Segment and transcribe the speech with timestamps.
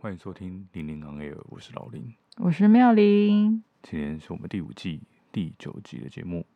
[0.00, 3.64] 欢迎收听《零零 on air》，我是老林，我是妙玲。
[3.82, 5.00] 今天是我们第五季
[5.32, 6.46] 第九集的节目。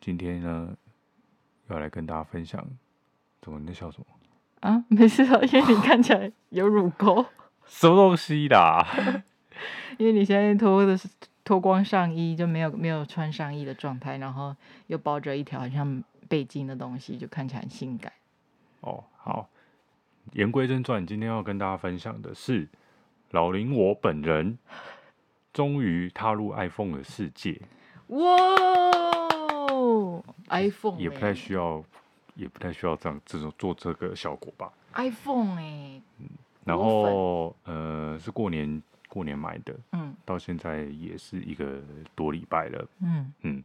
[0.00, 0.76] 今天呢，
[1.68, 2.64] 要来跟大家分享，
[3.42, 4.06] 怎么你在笑什么？
[4.60, 7.26] 啊，没事啊，因为你看起来有乳沟。
[7.66, 8.86] 什么东西啦？
[9.98, 11.08] 因为你现在脱的是
[11.42, 14.54] 脱光上衣，就没有没有穿上衣的状态，然后
[14.86, 18.12] 又包着一条很像背巾的东西，就看起来很性感。
[18.82, 19.50] 哦，好。
[20.32, 22.68] 言归正传，今天要跟大家分享的是，
[23.30, 24.58] 老林我本人
[25.52, 27.60] 终于踏入 iPhone 的世界。
[28.08, 28.20] 哇
[30.50, 31.82] ，iPhone 也不太需要，
[32.34, 36.28] 也不太需要这样这种做这个效果吧？iPhone 哎，嗯，
[36.64, 41.80] 然后呃是过年过年买的，嗯，到现在也是一个
[42.14, 43.64] 多礼拜了，嗯嗯，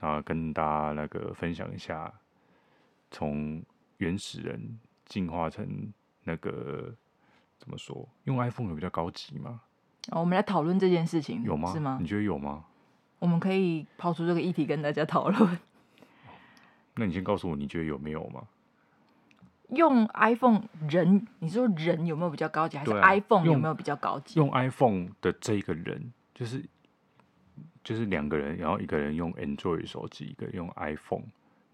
[0.00, 2.12] 然后跟大家那个分享一下，
[3.10, 3.62] 从
[3.98, 5.92] 原始人进化成。
[6.24, 6.94] 那个
[7.58, 8.08] 怎么说？
[8.24, 9.60] 用 iPhone 有比较高级吗？
[10.10, 11.72] 哦，我们来讨论这件事情，有吗？
[11.72, 11.98] 是吗？
[12.00, 12.64] 你觉得有吗？
[13.18, 15.58] 我们可以抛出这个议题跟大家讨论。
[16.96, 18.42] 那你先告诉我，你觉得有没有吗？
[19.70, 24.38] 用 iPhone 人，你说人有没有比较高级，还是 iPhone 有没有比较高级？
[24.38, 26.62] 用，用 iPhone 的这个人，就是
[27.82, 31.24] 就是两个人，然后一个人用 Android 手机，一个人用 iPhone。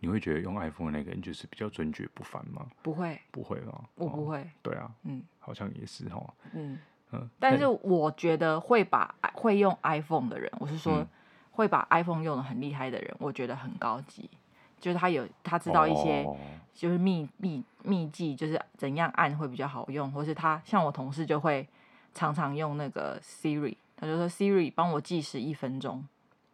[0.00, 2.66] 你会觉得用 iPhone 的那个人就是比较尊爵不凡吗？
[2.82, 3.84] 不会，不会吗？
[3.94, 4.38] 我不会。
[4.40, 6.34] 哦、对啊，嗯，好像也是哈。
[6.52, 6.78] 嗯
[7.12, 11.06] 嗯，但是我觉得会把会用 iPhone 的人，我是说
[11.50, 14.30] 会把 iPhone 用的很厉害的人，我觉得很高级，
[14.78, 16.24] 就是他有他知道一些
[16.72, 21.68] 就是秘秘秘技，就是怎样按会比较好用，或是他像我同事就会
[22.14, 26.06] 常常用那个 Siri，他就说 Siri 帮我计时一分钟。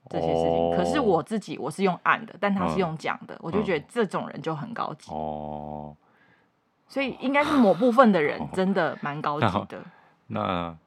[0.08, 5.94] 这些事情，oh, 可是我自己我是用按的，但他是用讲的，嗯，我就觉得这种人就很高级哦。
[5.94, 5.96] Oh,
[6.88, 9.78] 所以应该是某部分的人真的蛮高级的。
[9.78, 9.86] Oh,
[10.28, 10.78] 那那，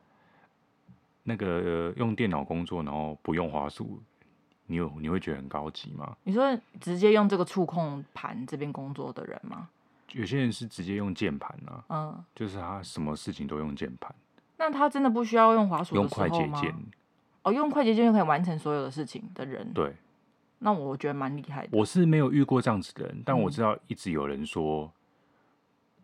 [1.23, 4.02] 那个用电脑工作，然后不用滑鼠，
[4.67, 6.16] 你有你会觉得很高级吗？
[6.23, 9.70] 你说直接用这个触控盘这边工作的人吗？
[10.14, 14.14] 有些人是直接用键盘啊，嗯，就是他什么事情都用键盘。
[14.58, 15.95] 那他真的不需要用滑鼠？
[15.95, 16.73] 用快捷键。
[17.44, 19.94] 哦，用快捷键就可以完成所有的事情的人，对，
[20.60, 21.70] 那我觉得蛮厉害的。
[21.77, 24.92] 我是没有遇过这样子的人，但我知道一直有人说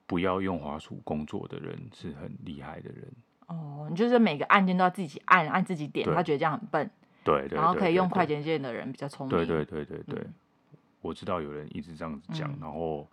[0.05, 3.07] 不要用滑鼠工作的人是很厉害的人。
[3.47, 6.89] 哦，你就是每个按键都要自己按，按自己点，他觉得这样很笨。
[7.23, 9.35] 对对，对，然后可以用快捷键的人比较聪明。
[9.35, 10.33] 对对对对对，嗯，
[11.01, 13.07] 我知道有人一直这样子讲，嗯，然后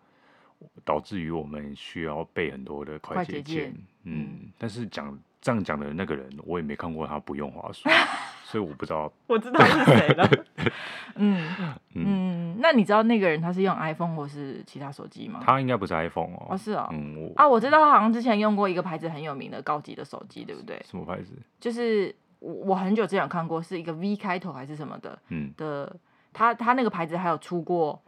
[0.84, 3.74] 导致于我们需要背很多的快捷键。
[4.04, 5.18] 嗯，嗯，但是讲。
[5.44, 7.88] 这样讲的那个人，我也没看过他不用滑鼠，
[8.46, 9.12] 所以我不知道。
[9.26, 10.30] 我知道是谁了。
[11.16, 11.44] 嗯
[11.96, 15.40] 嗯，那你知道那个人他是用 iPhone 或是其他手机吗？
[15.42, 16.46] 他应该不是 iPhone 哦。
[16.50, 16.88] 哦，是哦。
[16.92, 20.80] 嗯，我啊，我知道他好像之前用过一个牌子很有名的高级的手机，对不对？
[20.88, 21.32] 什么牌子？
[21.58, 25.18] 就是我我很久之前有看过，是一个 V 开头还是什么的。
[25.30, 25.52] 嗯。
[25.56, 25.92] 的，
[26.32, 28.00] 他他那个牌子还有出过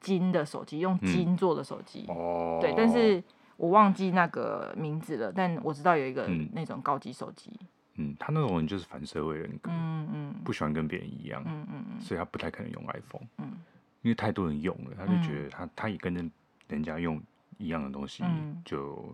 [0.00, 2.04] 金的手机，用金做的手机。
[2.08, 2.60] 哦、嗯。
[2.60, 3.22] 对，但是。
[3.58, 7.50] 我忘记那个名字了，但我知道有一个那种高级手机。
[7.96, 13.58] 嗯，他那种人就是反社会人格，嗯嗯，不喜欢跟别人一样，嗯嗯嗯，所以他不太可能用 iPhone，嗯，
[14.02, 16.24] 因为太多人用了，他就觉得他、嗯、他也跟着
[16.68, 17.20] 人家用
[17.56, 19.04] 一样的东西，嗯、就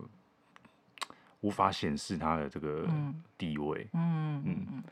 [1.41, 2.87] 无法显示他的这个
[3.39, 3.87] 地位。
[3.93, 4.83] 嗯嗯嗯。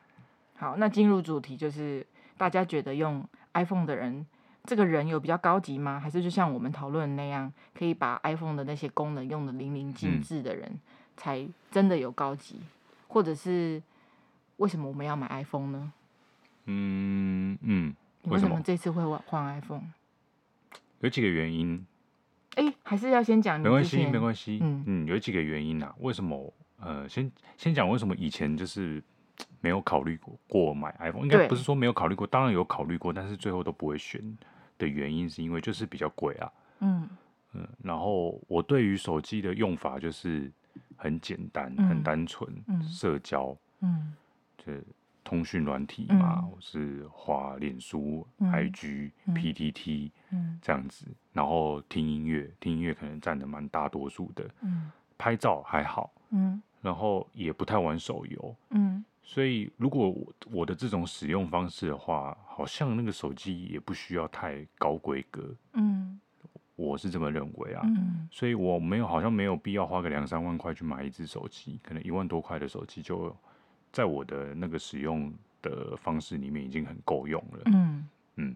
[0.55, 2.03] 好，那进入主题，就是
[2.39, 3.23] 大家觉得用
[3.53, 4.25] iPhone 的人。
[4.65, 5.99] 这个人有比较高级吗？
[5.99, 10.79] 还是就像我们讨论那样，可以把 iPhone 的那些功能用的淋漓尽致的人，
[11.17, 12.55] 才真的有高级？
[12.59, 12.67] 嗯、
[13.09, 13.81] 或者是
[14.57, 15.91] 为什么我们要买 iPhone 呢？
[16.65, 19.83] 嗯嗯，你为什么这次会换 iPhone？
[21.01, 21.85] 有几个原因。
[22.55, 23.59] 哎，还是要先讲。
[23.59, 24.59] 没关系，没关系。
[24.61, 25.93] 嗯嗯，有几个原因啊。
[25.99, 26.53] 为什么？
[26.79, 29.03] 呃，先先讲为什么以前就是。
[29.61, 34.21] 没有考虑过过买 iPhone，应该不是说没有考虑过，当然有考虑过，但是最后都不会选
[34.83, 36.51] 的原因是因为就是比较贵啊。
[36.79, 37.09] 嗯。
[37.55, 40.51] 嗯，然后我对于手机的用法就是
[40.95, 44.11] 很简单、嗯、很单纯、嗯，社交，嗯，
[44.57, 44.73] 就
[45.23, 59.05] 通讯软体嘛，嗯、我是滑脸书、嗯、IG、嗯、PTT，嗯，这样子，然后听音乐，听音乐可能占的蛮大多数的，嗯，拍照还好，嗯，然后也不太玩手游，嗯。
[59.25, 65.55] 所以，如果我我的这种使用方式的话，好像那个手机也不需要太高规格。
[65.71, 66.19] 嗯，
[66.75, 67.81] 我是这么认为啊。
[67.85, 73.33] 嗯，所以我没有好像没有必要花个两三万块去买一只手机，可能一万多块的手机就
[73.93, 77.61] 在我的那个使用的方式里面已经很够用了。
[77.67, 78.55] 嗯嗯，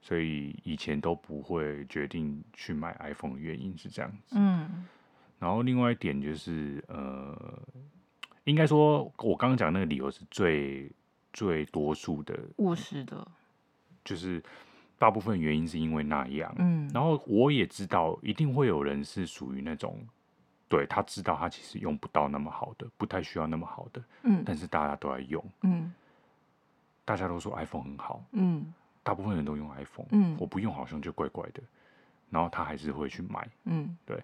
[0.00, 4.34] 所以以前都不会决定去买 iPhone 的原因是这样子。
[4.36, 4.86] 嗯，
[5.38, 7.62] 然后另外一点就是呃。
[8.44, 10.90] 应该说，我刚刚讲那个理由是最
[11.32, 13.26] 最多数的务实的，
[14.04, 14.42] 就是
[14.98, 16.52] 大部分原因是因为那样。
[16.58, 20.04] 嗯，然后我也知道，一定会有人是属于那种，
[20.68, 25.92] 对，他知道他其实用不到那么好的，不太需要那么好的，嗯，但是大家都在用，嗯，
[27.04, 28.72] 大家都说 iPhone 很好，嗯，
[29.04, 31.62] 大部分人都用 iPhone，嗯，我不用好像就怪怪的，
[32.28, 34.20] 然后他还是会去买，嗯，对，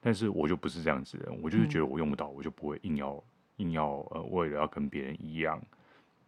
[0.00, 3.22] 但是我就不是这样子的人，我就是觉得我用不到，我就不会硬要。
[3.60, 5.60] 硬要呃，为了要跟别人一样，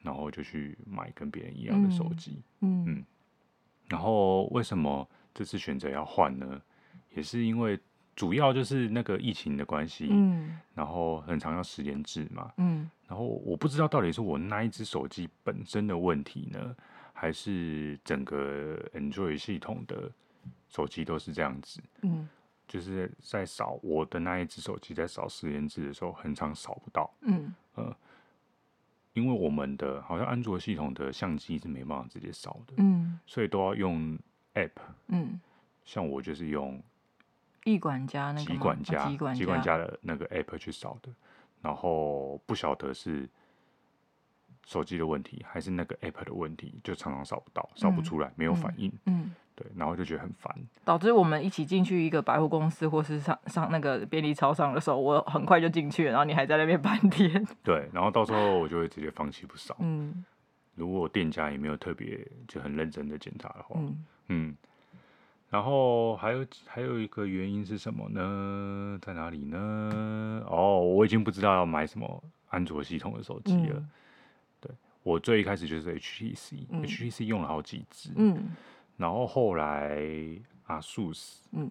[0.02, 3.04] 然后就去买跟别人一样的手机，嗯，嗯，
[3.88, 6.60] 然后为什么这次选择要换呢？
[7.14, 7.78] 也是因为
[8.14, 16.76] 主要就是那个疫情的关系，嗯，然后很常要实联制嘛，嗯，然后我不知道到底是我那一只手机本身的问题呢，
[17.12, 20.10] 还是整个 Android 系统的
[20.68, 22.28] 手机都是这样子，嗯。
[22.72, 27.12] 就是在扫我的那一只手机，在扫实联制的时候，很常扫不到。
[27.20, 27.94] 嗯，呃，
[29.12, 34.18] 因为我们的好像安卓系统的相机是没办法直接扫的，嗯，所以都要用
[34.54, 34.70] App。
[35.08, 35.38] 嗯，
[35.84, 36.82] 像我就是用
[37.64, 41.12] 易管家那个管家，极管，管家的那个 App 去扫的，
[41.60, 43.28] 然后不晓得是
[44.64, 48.88] 手机的问题还是那个 App 的问题，就常常扫不到，扫不出来，嗯、没有反应。
[49.04, 49.24] 嗯。
[49.24, 50.54] 嗯对，然后就觉得很烦，
[50.84, 57.46] 导致我们一起进去一个百货公司或是上上那个便利超商的时候，我很快就进去了，然后你还在那边半天。
[57.62, 59.76] 对，然后到时候我就会直接放弃不少。
[59.80, 60.24] 嗯，
[60.74, 64.56] 如果店家也没有特别就很认真的检查的话，嗯，嗯，
[65.50, 68.98] 然后还有还有一个原因是什么呢？
[69.02, 70.42] 在哪里呢？
[70.48, 73.76] 哦，我已经不知道要买什么安卓系统的手机了。
[73.76, 73.90] 嗯、
[74.62, 74.72] 对，
[75.02, 78.56] 我最一开始就是 HTC，HTC、用了好几支，嗯。
[79.02, 79.98] 然后后来
[80.68, 81.68] ，ASUS，嗯，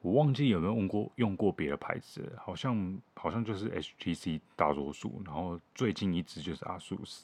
[0.00, 5.22] 我忘记有没有用过用过别的牌子，好像好像就是 HTC 大多数。
[5.24, 7.20] 然后最近一支就是 ASUS，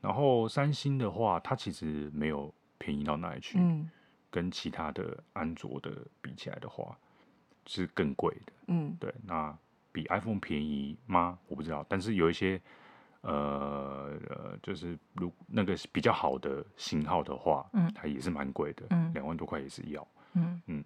[0.00, 3.88] 然后三星的话，它其实没有便宜到哪里去，嗯，
[4.28, 6.98] 跟其他的安卓的比起来的话，
[7.64, 9.56] 是更贵的，嗯，对，那
[9.92, 11.38] 比 iPhone 便宜吗？
[11.46, 12.60] 我不知道，但是有一些。
[13.24, 20.84] 呃呃，就是如那个比较好的型号的话，嗯，它也是蛮贵的，嗯，两万多块也是要，嗯嗯。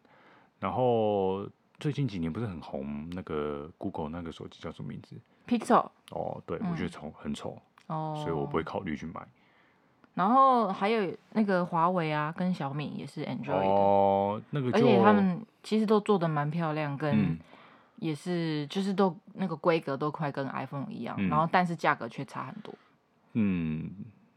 [0.60, 1.48] 然后
[1.78, 5.88] 最近几年不是很红那个 Google 那个手机叫什么名字？Pixel。
[6.10, 9.26] 哦，对，嗯、我觉得丑，很丑，哦，所以我不会考虑去买。
[10.14, 17.38] 然后还有那个华为啊，跟小米也是 Android 哦，那个，而且他们其实都做的蛮漂亮，跟、嗯。
[18.00, 22.74] 也是，就是都那个规格都快跟 iPhone 一样，嗯、然后但是价格却差很多。
[23.34, 23.90] 嗯，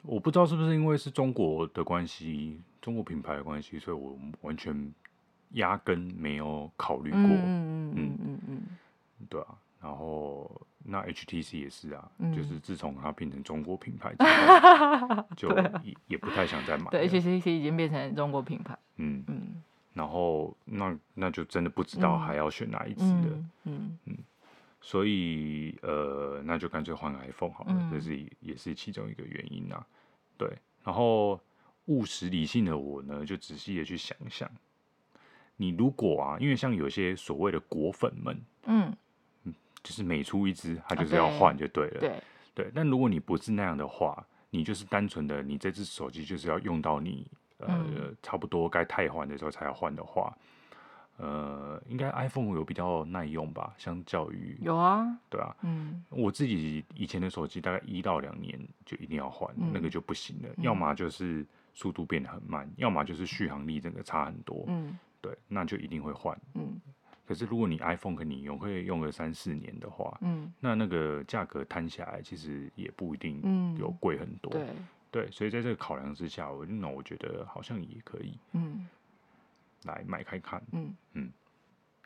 [0.03, 4.93] 我不知道是不是因为是中国的关系，中国品牌的关系，所以我完全
[5.51, 7.19] 压根没有考虑过。
[7.19, 8.61] 嗯嗯嗯嗯嗯，
[9.29, 9.47] 对啊。
[9.81, 10.49] 然后
[10.83, 14.23] 那 HTC 也是啊，嗯、就是自从它变成中国品牌之
[15.17, 15.49] 后，就
[16.05, 16.91] 也不太想再买。
[16.91, 18.77] 对，HTC 已经变成中国品牌。
[18.97, 19.61] 嗯嗯。
[19.93, 23.95] 然后那那就真的不知道还要选哪一只了，嗯
[24.81, 29.85] 所以呃，那就干脆换 iPhone 好了，嗯、这是也是其中一个原因啊。
[30.35, 30.50] 对，
[30.83, 31.39] 然后
[31.85, 34.50] 务实理性的我呢，就仔细的去想一想，
[35.57, 38.92] 你如果啊，因为像有些所谓的果粉们，嗯，
[39.83, 42.23] 就是每出一支，他就是要换就对了，对
[42.56, 42.71] 对。
[42.73, 47.28] 但如果你不是那样的话，你就是单纯的你这只手机就是要用到你。
[47.63, 50.35] 呃，差不多该汰换的时候才要换的话，
[51.21, 53.73] 呃，应该 iPhone 有比较耐用吧？
[53.78, 66.81] 相较于有啊，对啊，嗯，我自己以前的手机大概一到两年就一定要换，嗯、那个就不行了，嗯、要么就是速度变得很慢，要么就是续航力整个差很多，嗯，对，那就一定会换，嗯。
[67.28, 74.68] 可是如果你 iPhone 可你用，可以用个三四年的话，嗯，那那个价格摊下来其实也不一定有贵很多，对。
[75.11, 78.87] 对，所以在这个考量之下，我那我觉得好像也可以，嗯，
[79.83, 81.23] 来买开看，嗯嗯。
[81.26, 81.31] 嗯，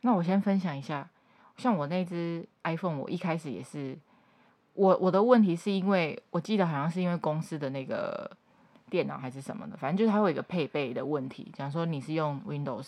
[0.02, 1.10] 那我先分享一下，
[1.58, 3.98] 像我那只 iPhone，我一开始也是，
[4.74, 8.30] 我我的问题是因为我记得好像是因为公司的那个
[8.90, 12.88] 电脑还是什么的，反正就是它会有一个配备的问题，假如说你是用 Windows，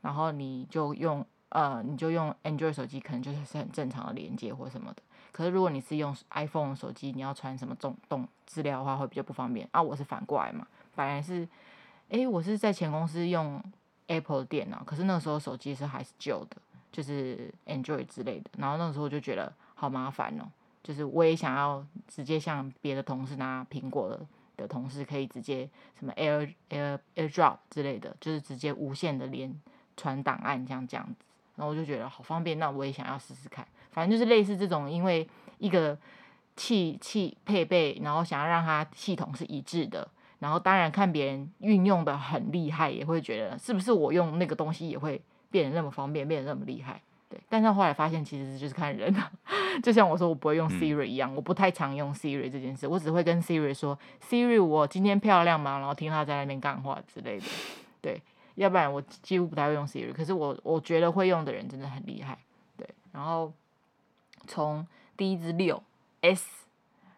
[0.00, 5.02] 然后你就用呃你就用 Android 手机，可能就是是很正常的连接或什么的。
[5.30, 9.80] 可是如果你是用 iPhone 手机，你要传什么动动资料的话，会比较不方便啊。
[9.80, 10.66] 我是反过来嘛，
[10.96, 11.46] 本来是，
[12.08, 13.62] 诶、欸，我是在前公司用
[14.08, 16.56] Apple 电脑，可是那时候手机是还是旧的，
[16.90, 18.50] 就是 Android 之类的。
[18.58, 20.44] 然后那时候我就觉得好麻烦哦，
[20.82, 29.54] 就是我也想要直接像别的同事拿苹果的的同事，可以直接什么 Air Air AirDrop 之类的，就是直接无线的连
[29.96, 31.24] 传档案这样这样子。
[31.56, 33.66] 然后我就觉得好方便，那我也想要试试看。
[33.90, 35.98] 反正就是类似这种，因为一个
[36.56, 40.08] 器器配备，然后想要让它系统是一致的，
[40.38, 47.00] 然后当然看别人运用的很厉害，也会觉得是不是我用那个东西也会变得那么方便，变得那么厉害。
[47.30, 49.30] 对，但是后来发现其实就是看人啊，
[49.82, 55.78] 就像我说我不会用 Siri 一样，嗯、我不太常用 Siri 这件事，我只会跟 Siri 说 Siri 我今天漂亮吗？
[55.78, 57.44] 然后听他在那边干话之类的。
[58.00, 58.22] 对，
[58.54, 60.10] 要不然我几乎不太会用 Siri。
[60.12, 62.38] 可是我我觉得会用的人真的很厉害。
[62.78, 63.52] 对，然后
[64.46, 65.82] 从第一支六
[66.22, 66.66] S，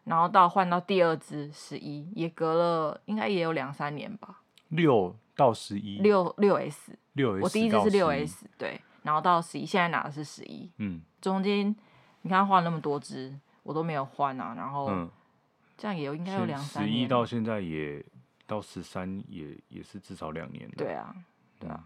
[0.05, 4.43] 然后到换到第二支十一，也隔了应该也有两三年吧。
[4.69, 8.81] 六到十一，六六 S，六 S，我第一支是六 S，对。
[9.03, 10.71] 然后到十一，现在拿的是十一。
[10.79, 11.75] 嗯，中间
[12.23, 14.55] 你看换那么多支，我都没有换啊。
[14.57, 15.09] 然后
[15.77, 16.93] 这样也有应该有两三年。
[16.93, 18.05] 十一到现在也
[18.47, 20.75] 到十三，也也是至少两年了。
[20.77, 21.15] 对啊，
[21.59, 21.85] 对啊。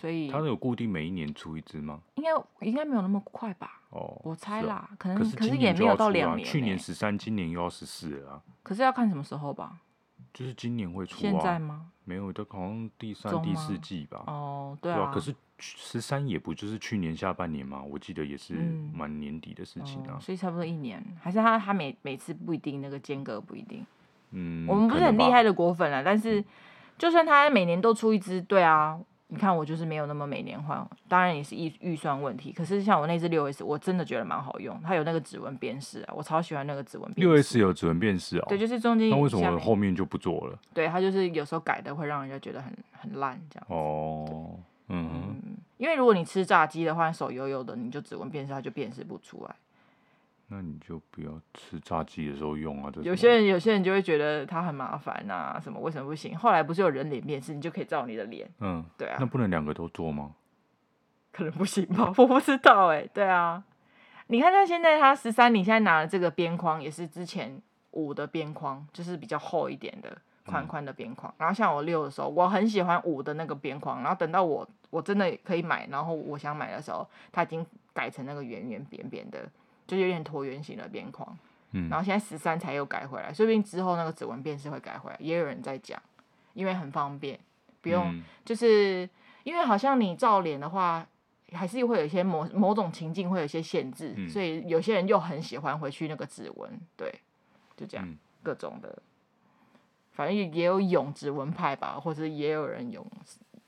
[0.00, 2.00] 所以它有固定每一年出一只吗？
[2.14, 2.30] 应该
[2.66, 3.82] 应该没有那么快吧？
[3.90, 6.48] 哦，我猜啦，可能可是也没有到两年。
[6.48, 8.42] 去年十三，今年又要十四了啊。
[8.62, 9.76] 可是要看什么时候吧。
[10.32, 11.20] 就是今年会出啊？
[11.20, 11.88] 现在吗？
[12.04, 14.22] 没有，都好像第三、第四季吧。
[14.26, 15.10] 哦，对啊。
[15.12, 17.82] 可是十三也不就是去年下半年嘛？
[17.82, 18.54] 我记得也是
[18.94, 20.18] 蛮年底的事情啊。
[20.18, 23.84] 所以差不多一年，还是他他每每次不一定那个间隔不一定。
[24.30, 24.66] 嗯。
[24.66, 26.42] 我们不是很厉害的果粉啊，但是
[26.96, 28.98] 就算他每年都出一只，对啊。
[29.32, 32.52] 你看我就是没有那么每年换，当然也是预预算问题。
[32.52, 37.32] 可是像我那只六 S，我真的觉得蛮好用，它有那个指纹辨识啊，我超喜欢那个指纹辨识。
[37.32, 38.44] 六 S 有指纹辨识哦。
[38.48, 39.08] 对，就是中间。
[39.08, 40.58] 那为什么后面就不做了？
[40.74, 43.66] 对，它就是有时候改的会让人家觉得很很烂这样。
[43.68, 44.58] 哦，
[44.88, 49.54] 嗯哼嗯，因为如果你吃炸鸡的话，手油油的，你就指纹辨识它就辨识不出来。
[50.52, 52.92] 那你就不要吃炸鸡的时候用啊！
[53.02, 56.36] 有些人有些人就会觉得它很麻烦啊，什么为什么不行？
[56.36, 58.50] 后来不是有人脸辨识，你就可以照你的脸。
[58.58, 59.16] 嗯，对啊。
[59.20, 60.34] 那不能两个都做吗？
[61.30, 63.10] 可能不行吧，我不知道哎、欸。
[63.14, 63.62] 对啊，
[64.26, 71.32] 你看他现在他十三，你现在拿的这个边框也是之前五的边框，就是比较厚一点的宽宽的边框。
[71.32, 79.48] 嗯、然后像我六的时候，我很喜欢五的那个边框，然后等到我我真的可以买，然后我想买的时候，它已经改成那个圆圆扁扁的。
[79.90, 81.36] 就有点椭圆形的边框，
[81.72, 86.00] 嗯，然后现在十三才又改回来，说不定之后那个指纹辨识会改回来，也有人在讲，
[86.54, 87.36] 因为很方便，
[87.80, 89.08] 不用，嗯、就是
[89.42, 91.04] 因为好像你照脸的话，
[91.52, 97.12] 还是会有一些某某种情境会有一些限制，嗯、所以有些人又很喜欢回去那个指纹，对，
[97.76, 98.96] 就这样，嗯、各种的，
[100.12, 103.04] 反正也有用指纹派吧，或者也有人用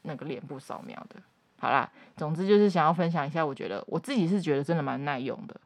[0.03, 1.17] 那个脸部扫描的，
[1.59, 5.61] 好啦，总之就是想要分享一下，我觉得我自己是觉得真的蛮耐用的。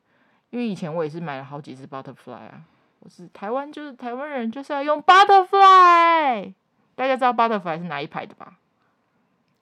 [0.50, 2.62] 因为以前我也是买了好几支 Butterfly 啊，
[3.00, 6.54] 我是台湾，就是台湾人就是要用 Butterfly，
[6.94, 8.58] 大家知道 Butterfly 是哪一排的吧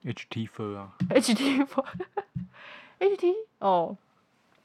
[0.03, 3.97] ？HT Four 啊，HT Four，HT 哦，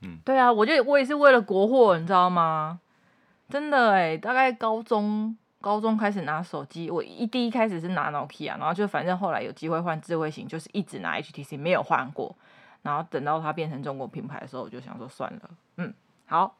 [0.02, 2.78] 嗯，对啊，我就我也是为了国货，你知道吗？
[3.48, 12.36] 真的哎，大概高中高中开始拿手机，我一第一开始是拿 Nokia，然后就反正后来有机会换智慧型，就是一直拿 HTC，没有换过，
[12.82, 15.92] 然后等到它变成中国品牌的时候，我就想说算了，嗯。
[16.30, 16.56] 好，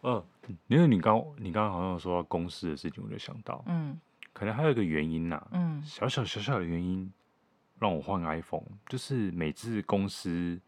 [0.00, 0.24] 嗯、呃，
[0.66, 3.96] 因为你刚你刚刚好像说到公司的事情，我就想到，嗯，
[4.32, 7.08] 可能还有一个原因呐、啊，嗯，小小小小的原因
[7.78, 10.60] 让我换 iPhone，就是每次公司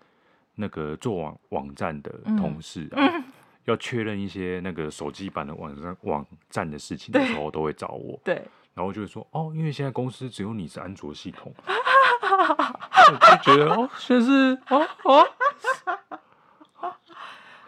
[0.54, 3.25] 那个做网网站的同事啊，嗯、
[3.66, 14.33] 要确认一些那个手机版的网站网站的事情的时候，都会找我，对，然后就会说，哦，因为现在公司只有你是安卓系统， 我就觉得哦，现在是
[14.68, 15.26] 哦哦。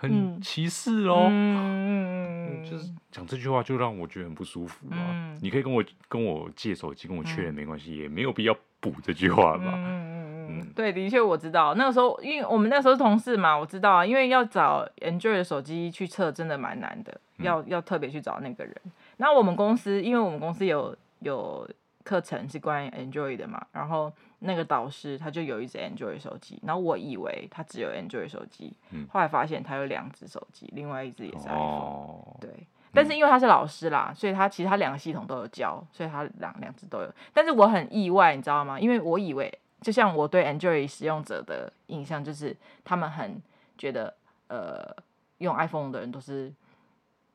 [0.08, 4.96] 很歧视哦，嗯，就是讲这句话就让我觉得很不舒服啊。
[4.96, 9.72] 嗯、你可以跟我跟我借手机跟我确认没关系，嗯、也没有必要补这句话吧。
[9.74, 18.74] 嗯嗯嗯，对，的确我知道，那个时候因为我们那时候是同事嘛，我知道啊，因为要找 Android 的手机去测真的蛮难的，要要特别去找那个人。
[19.16, 21.68] 那我们公司，因为我们公司有有
[22.06, 24.12] 课程是关于 Android 的嘛，然后。
[24.40, 32.50] 那个导师他就有一只 Android 手机，然后我以为他只有 Android 手机，嗯、后来发现他有两只手机，另外一只也是 iPhone，、哦、对。
[32.92, 37.10] 但是因为他是老师啦，所以他其实他两个系统都有教，所以他两两只都有。
[37.32, 38.78] 但是我很意外，你知道吗？
[38.78, 43.42] 因为我以为，就像我对 Android 使用者的印象，就是他们很
[43.78, 44.14] 觉得，
[44.48, 44.94] 呃，
[45.38, 46.52] 用 iPhone 的人都是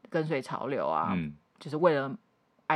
[0.08, 2.16] 跟随潮流啊，嗯、就是为了。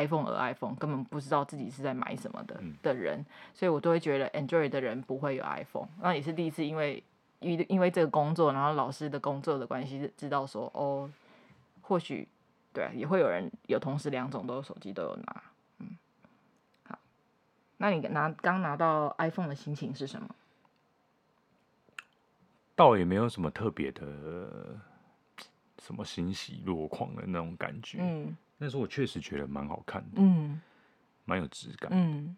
[0.03, 5.87] iPhone 而 iPhone 根本不知道自己是在买什么的的人，所以我都会觉得 Android 的人不会有 iPhone。
[6.01, 7.03] 那也是第一次，因为
[7.39, 11.09] 因因为这个工作，然后老师的工作的关系，知道说哦，
[11.81, 12.27] 或许
[12.73, 15.43] 对，啊也会有人有同时两种都有手机都有拿。
[15.79, 15.97] 嗯，
[16.83, 16.97] 好，
[17.77, 20.27] 那你拿刚拿到 iPhone 的心情是什么？
[22.77, 24.77] 倒也没有什么特别的
[25.81, 27.99] 什么欣喜若狂的那种感觉。
[28.01, 30.61] 嗯，但是我确实觉得蛮好看的，嗯，
[31.25, 31.89] 蛮有质感。
[31.93, 32.35] 嗯，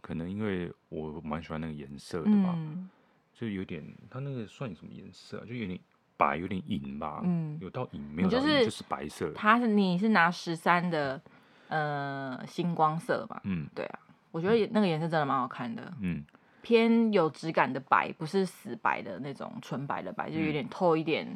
[0.00, 2.88] 可能因为我蛮喜欢那个颜色的吧，嗯，
[3.32, 5.44] 就有点它那个算什么颜色啊？
[5.46, 5.78] 就有点
[6.16, 7.20] 白，有点银吧。
[7.24, 8.44] 嗯，有到银没有到银？
[8.44, 9.32] 就是就是白色。
[9.34, 11.20] 它是你是拿十三的
[11.68, 13.40] 呃星光色吧？
[13.44, 13.98] 嗯，对啊，
[14.30, 15.92] 我觉得那个颜色真的蛮好看的。
[16.00, 16.22] 嗯，
[16.60, 21.26] 偏有质感的白，不是死白的那种纯白的白，就有点透一点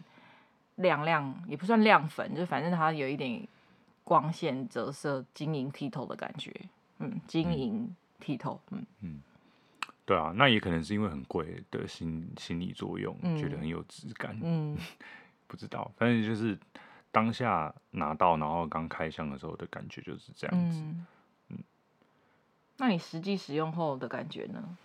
[0.76, 3.46] 亮亮，也不算亮粉，就反正它有一点
[4.02, 6.52] 光线折射、晶莹剔透的感觉。
[6.98, 8.60] 嗯，晶莹剔透。
[8.70, 9.22] 嗯嗯，
[10.04, 14.38] 对啊，那也可能是因为很贵的心心理作用，嗯觉得很有质感。
[14.42, 14.76] 嗯，
[15.46, 16.58] 不知道，反正就是
[17.10, 20.82] 当下拿到，然后刚开箱的时候的感觉就是这样子。
[21.50, 21.58] 嗯，
[22.76, 24.76] 那你实际使用后的感觉呢？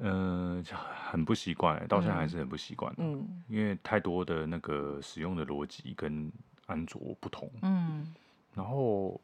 [0.00, 0.76] 嗯、呃，
[1.10, 2.92] 很不习惯，到现在还是很不习惯。
[2.98, 6.30] 嗯，因为太多的那个使用的逻辑跟
[6.66, 7.50] 安卓不同。
[7.62, 8.14] 嗯，
[8.54, 9.20] 然后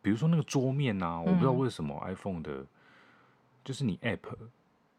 [0.00, 2.64] 比如说那个桌面啊，我不知道为什么 iPhone 的，
[3.64, 4.36] 就是你 App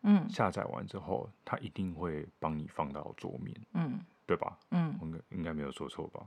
[0.04, 4.58] 嗯下载完之后，它一定会帮你放到桌面，嗯对吧？
[4.72, 6.22] 嗯应该应该没有说错吧？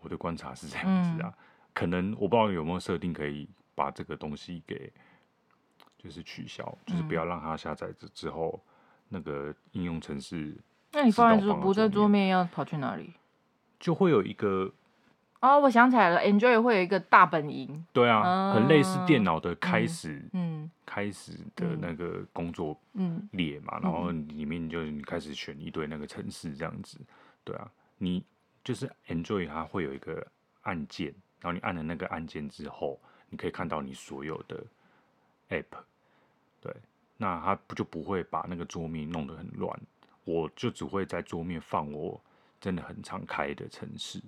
[0.00, 1.32] 我的观察是这样子啊，
[1.72, 4.92] 可能我不知道有没有设定可以把这个东西给
[6.04, 8.60] 就是取消，就是不要让它下载之之后
[9.08, 10.54] 那个应用程式，
[10.92, 13.14] 那你放在桌不在桌桌面要跑去哪里？
[13.80, 14.70] 就会有一个
[15.40, 17.84] 哦，我想起来了，Android 会有一个大本营。
[17.92, 20.22] 对啊，啊很类似电脑的开始。
[20.34, 27.00] 嗯开始的那个工作嗯列嘛，然后里面就你开始选一堆那个城市这样子，
[27.42, 28.22] 对啊，你
[28.62, 30.24] 就是 Android 它会有一个
[30.60, 31.06] 按键，
[31.40, 34.62] 然后你按了那个按键之后，你可以看到你所有的
[35.48, 35.64] App，
[36.64, 36.74] 对，
[37.18, 39.78] 那他不就不会把那个桌面弄得很乱，
[40.24, 42.18] 我就只会在桌面放我
[42.58, 44.18] 真的很常开的城市，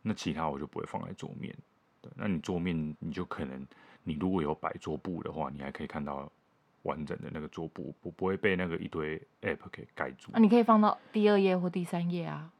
[0.00, 1.54] 那其他我就不会放在桌面，
[2.00, 3.66] 对，那你桌面你就可能。
[4.04, 6.32] 你如果有摆桌布的话，你还可以看到
[6.84, 10.30] 完整的那个桌布，不不会被那个一堆 app 给盖住。
[10.32, 12.50] 那、啊、你可以放到第二页或第三页啊，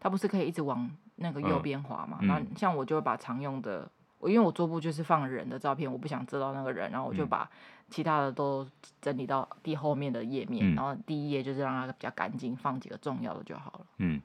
[0.00, 2.20] 它不是可以一直往那个右边滑嘛？
[2.22, 7.48] 那、嗯、像我就会把常用的，我因为我桌布就是放人的照片，我不想知道那个人，然后我就把
[7.88, 8.68] 其他的都
[9.00, 13.86] 整理到第后面的页面，嗯、然后第一页就是让它比较干净，放几个重要的就好了。
[13.98, 14.20] 嗯，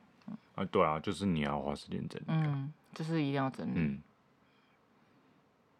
[0.55, 3.73] 啊，对啊，就是你要花时间整理，嗯，就是一定要整理。
[3.75, 4.01] 嗯。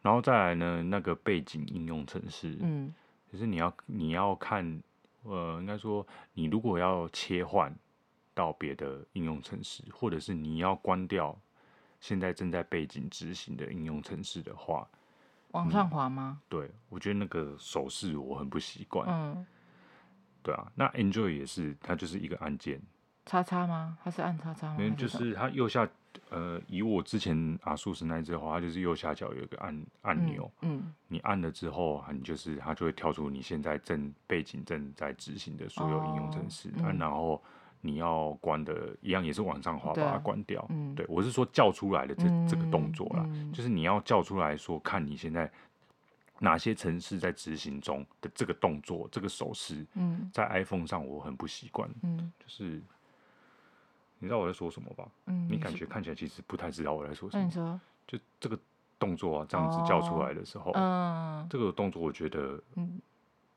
[0.01, 2.93] 然后再来呢，那个背景应用程式，嗯，
[3.31, 4.83] 就是你要你要看，
[5.23, 7.73] 呃，应该说你如果要切换
[8.33, 11.35] 到别的应用程式，或者是你要关掉
[12.03, 14.85] 现在正在背景执行的应用程式的话，
[15.51, 16.41] 往上滑吗？
[16.49, 19.07] 对，我觉得那个手势我很不习惯。
[19.07, 19.45] 嗯，
[20.41, 22.81] 对啊，那 Android 也是，它就是一个按键，
[23.25, 23.97] 叉叉吗？
[24.03, 24.75] 它是按叉叉吗？
[24.77, 25.89] 没有就是它右下。
[26.29, 37.41] 呃，以我之前 ASUS 那一只的话，它就是右下角有一个按按钮，嗯，嗯，你按了之后，你就是它就会跳出你现在正背景正在执行的所有应用程式，哦嗯、然后
[37.83, 40.65] 你要关的，一样也是往上滑把它关掉。
[40.69, 45.51] 嗯、对，我是说叫出来的这、嗯、这个动作啦，嗯、就是你要叫出来说，看你现在
[46.39, 52.81] 哪些城市在执行中的这个动作，这个手势，嗯，在 iPhone 上我很不习惯，嗯，就是。
[54.19, 55.05] 你知道我在说什么吧？
[55.25, 57.43] 嗯，你感觉看起来其实不太知道我在说什么。
[57.43, 58.57] 那你说，就这个
[58.97, 63.01] 动作啊，这样子叫出来的时候，嗯，这个动作我觉得，嗯，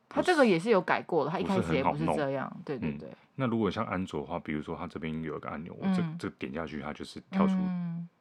[0.08, 3.08] 他这个也是有改过的，他一开始也不是这样，对对对。
[3.34, 7.54] 那如果像安卓的话，比如说它这边有一个按钮，我这这点下去，它就是跳出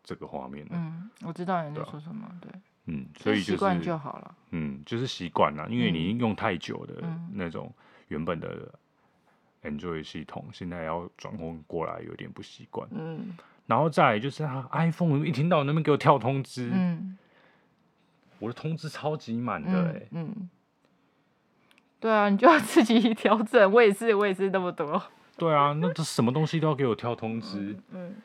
[0.04, 0.72] 这个画面了。
[0.74, 2.52] 嗯，我知道你在说什么，对，
[2.86, 4.36] 嗯，所以习惯就好了。
[4.52, 7.02] 嗯，就是习惯了，因为你用太久的
[7.34, 7.74] 那种
[8.08, 8.72] 原本的。
[9.64, 17.18] Android 系统现在要转换过来有点不习惯，嗯，然后再来就是它 iPhone 一听到那边给我跳通知，嗯，
[18.38, 20.50] 我的通知超级满的、欸嗯，嗯，
[22.00, 25.02] 对啊，你就要自己 调整，我也是，我也是那么多，
[25.38, 28.16] 对啊，那这什么东西都要给我跳通知，嗯，嗯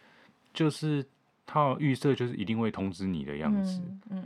[0.53, 1.05] 就是
[1.47, 3.81] 它预设就是一定会通知你的样子，
[4.11, 4.19] 嗯。
[4.19, 4.25] 嗯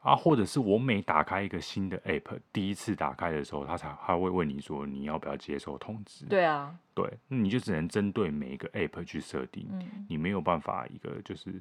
[0.00, 6.24] 啊，或者是我每打开一个新的 app，第一次打开的时候，他才他会问你说你要不要接受通知？
[6.26, 11.60] 对啊，对，那你就只能针对每一个 app 去设定，嗯、你没有办法一个就是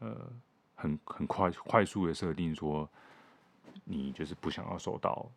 [0.00, 0.28] 呃
[0.74, 2.88] 很很快快速的设定说
[3.84, 5.30] 你就是不想要收到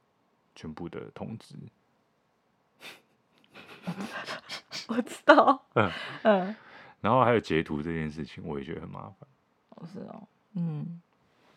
[0.60, 1.56] 全部的通知。
[4.90, 5.90] 我知道，嗯
[6.24, 6.56] 嗯，嗯
[7.00, 9.30] 然后还有截图这件事情，我也觉得很麻烦。
[9.70, 11.02] 哦，是哦，嗯。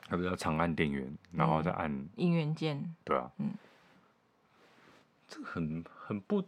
[0.07, 2.95] 他不要长按电源，然后再按音源键？
[3.03, 3.51] 对啊，嗯，
[5.27, 6.45] 这个很很不。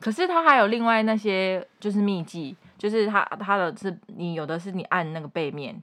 [0.00, 5.82] 可是它还有另外那些就是秘技，就是它它的是你有的是你按那个背面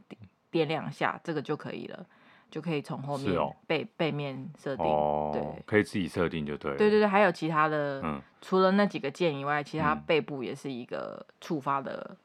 [0.50, 2.04] 点两下，这个就可以了，
[2.49, 3.33] 就可以从后面
[3.67, 6.77] 背、哦、背面设定，哦、对，可以自己设定就对了。
[6.77, 12.17] 对对对，还有其他的，嗯、除了那几个键以外，其他背部也是一个触发的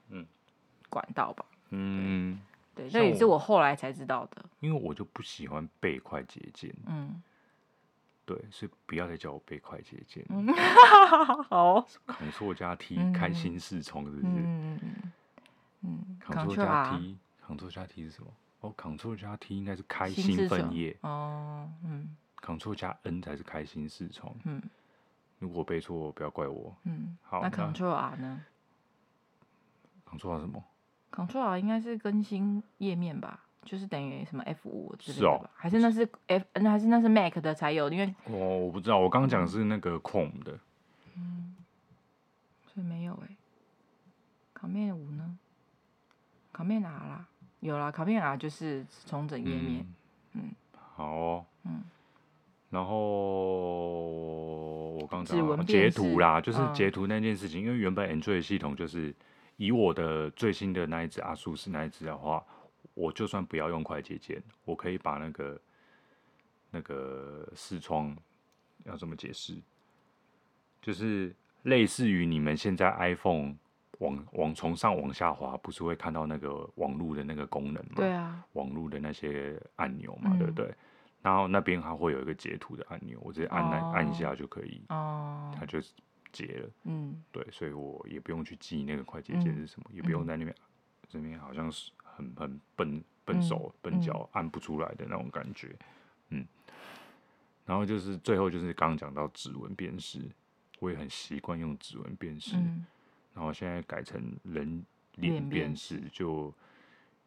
[0.88, 1.44] 管道吧。
[1.70, 2.40] 嗯，
[2.74, 4.44] 对，这也是我后来才知道的。
[4.60, 6.74] 因为我就不喜欢背快捷键。
[6.86, 7.22] 嗯。
[8.26, 10.24] 对，所以不要再叫我背快捷键。
[11.50, 11.86] 好。
[12.06, 14.22] Ctrl 加 T 开新视窗是不是？
[14.24, 14.80] 嗯
[15.82, 18.28] 嗯 Ctrl 加 T，Ctrl 加 T 是什么？
[18.64, 20.96] 哦，Ctrl 加 T 应该是开新分页。
[21.02, 22.16] 哦，嗯。
[22.40, 24.34] Ctrl 加 N 才是开新视窗。
[24.44, 24.62] 嗯。
[25.38, 26.74] 如果背错，不要怪我。
[26.84, 27.16] 嗯。
[27.22, 27.42] 好。
[27.42, 28.44] 那 Ctrl R 呢
[30.08, 30.64] ？Ctrl R 什么
[31.12, 33.40] ？Ctrl R 应该是更新页面吧？
[33.64, 37.88] 就是等于什么 F 五之类的是哦，还是那是 F，那还是那是 Mac 的才有？
[37.90, 40.58] 因为哦，我不知道，我刚刚讲的是那个 Chrome 的，
[41.16, 41.56] 嗯，
[42.66, 43.36] 所以没有哎、欸。
[44.60, 45.38] Command 五呢
[46.52, 47.26] ？Command R 啦，
[47.64, 49.86] 有啦，Command R 就是重整页面，
[50.34, 50.54] 嗯，嗯
[50.94, 51.82] 好哦，嗯，
[52.68, 52.96] 然后
[54.90, 59.14] 我刚才截图啦，就是截图那件事情，嗯、因为原本 Android 系统就是
[59.56, 62.44] 以我的最新的那一支 ASUS 那一只的话。
[62.92, 65.60] 我就算不要用快捷键，我可以把那个
[66.70, 68.16] 那个视窗
[68.84, 69.56] 要怎么解释？
[70.80, 73.56] 就是类似于你们现在 iPhone
[73.98, 77.92] 往往从上往下滑，不是会看到那个网络的那个功能吗？
[77.96, 80.74] 对啊，网络的那些按钮嘛，嗯、对不对？
[81.22, 85.78] 然后那边还会有一个截图的按钮，我直接按那、哦、按一下就可以，哦，它就
[86.32, 86.70] 截了。
[86.84, 90.64] 嗯，对，所以我也不用去记那个快捷键是什么，嗯、也不用在那边，嗯、
[91.08, 91.90] 这边好像是。
[92.16, 95.76] 很很笨笨手笨脚按不出来的那种感觉，
[96.28, 96.46] 嗯，
[97.64, 100.20] 然后就是最后就是刚刚讲到指纹辨识，
[100.78, 102.54] 我也很习惯用指纹辨识，
[103.34, 104.84] 然后现在改成人
[105.16, 106.52] 脸辨识就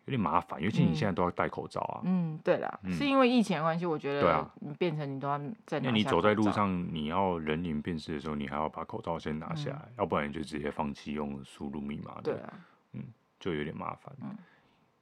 [0.06, 2.02] 有点麻烦，尤其你现在都要戴口罩啊。
[2.06, 5.80] 嗯，对啦，是因为疫情的关系，我觉得对啊，你变成你都要在。
[5.82, 12.22] 那你走在路上，你要人脸辨识的时候，你还要把口罩先拿下来，要不然你就直接放弃用输入密码。
[12.24, 12.54] 对啊，
[12.94, 13.04] 嗯，
[13.40, 14.16] 就有点麻烦。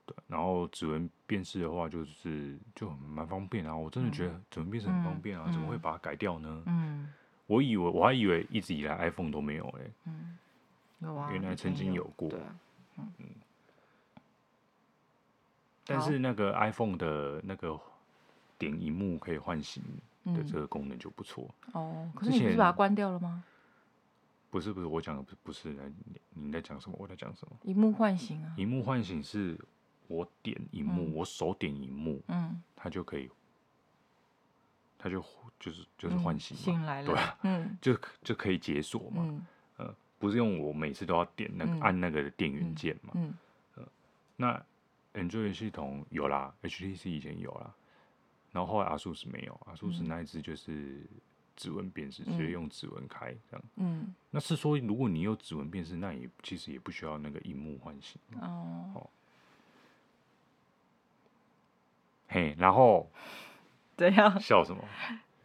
[0.08, 3.76] 对，然后指纹辨识的话，就是就蛮方便啊。
[3.76, 6.64] 我真的觉得指纹辨识很方便啊，嗯、怎么会把它改掉呢？
[6.68, 7.12] 嗯，
[7.48, 10.38] 我以为我还以为一直以来 iPhone 都没有哎、欸，嗯，
[11.06, 12.56] 有啊，原来曾经有过，对啊，
[12.98, 13.26] 嗯，嗯，
[15.86, 17.80] 但是那个 iPhone 的那个
[18.58, 19.82] 点荧幕可以唤醒
[20.26, 22.12] 的这个功能就不错、嗯、哦。
[22.16, 23.44] 可是你不是把它关掉了吗？
[24.50, 26.96] 不是不是，我讲的不是不是，你你在讲什么？
[27.00, 27.56] 我在讲什么？
[27.64, 28.54] 萤幕唤醒啊！
[28.58, 29.58] 萤幕唤醒是。
[30.08, 33.28] 我点荧幕，嗯、我手点荧幕，嗯，它就可以，
[35.00, 35.20] 它就
[35.60, 39.44] 就是就是唤醒，醒来了，对啊，嗯， 就就可以解锁嘛，
[40.20, 43.34] 不是用我每次都要点那个、嗯、按那个电源键嘛，嗯，
[43.76, 43.84] 呃、
[44.38, 44.66] 那
[45.14, 47.74] Android 系统有啦，HTC 以前有啦，
[48.52, 51.02] 然后后来 ASUS 没有，ASUS 那一只就是
[51.56, 58.92] 指纹辨识，直接用指纹开这样，嗯，那是说如果你有指纹辨识，那也其实也不需要那个荧幕唤醒，哦。
[58.96, 59.10] 哦
[62.28, 63.10] 嘿，然后
[63.96, 64.38] 怎样？
[64.42, 64.84] 笑什么？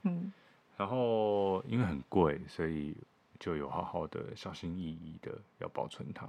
[0.02, 0.33] 嗯，
[0.78, 2.96] 然后因为很贵，所以
[3.40, 6.26] 就有好好的、小心翼翼的要保存它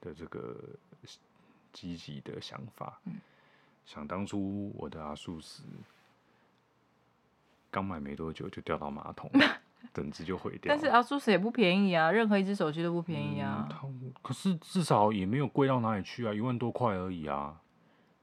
[0.00, 0.56] 的这个
[1.72, 2.98] 积极的想法。
[3.04, 3.20] 嗯，
[3.84, 5.60] 想当初我的 ASUS
[7.70, 9.30] 刚买没多久就掉到马桶，
[9.92, 10.74] 整只就毁掉。
[10.74, 13.68] 但是 ASUS 也不便宜啊，任何一只手机都不便宜啊。
[13.84, 17.60] 嗯，可是至少也没有贵到哪里去啊，一万多块而已啊。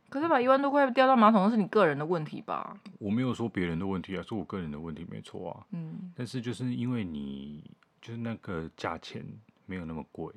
[0.09, 2.75] 可是把一万多块掉到马桶，那是你个人的问题吧？
[2.97, 5.65] 我没有说别人的问题啊，是我个人的问题，没错啊。
[5.71, 6.11] 嗯。
[6.15, 7.63] 但是就是因为你
[8.03, 9.25] 就是那个价钱
[9.65, 10.29] 没有那么贵，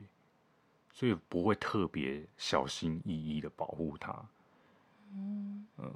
[0.93, 4.13] 所以不会特别小心翼翼的保护它。
[5.13, 5.67] 嗯。
[5.79, 5.93] 嗯。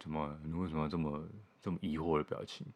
[0.00, 0.36] 怎么？
[0.42, 1.24] 你为什么这么
[1.60, 2.66] 这么疑惑的表情？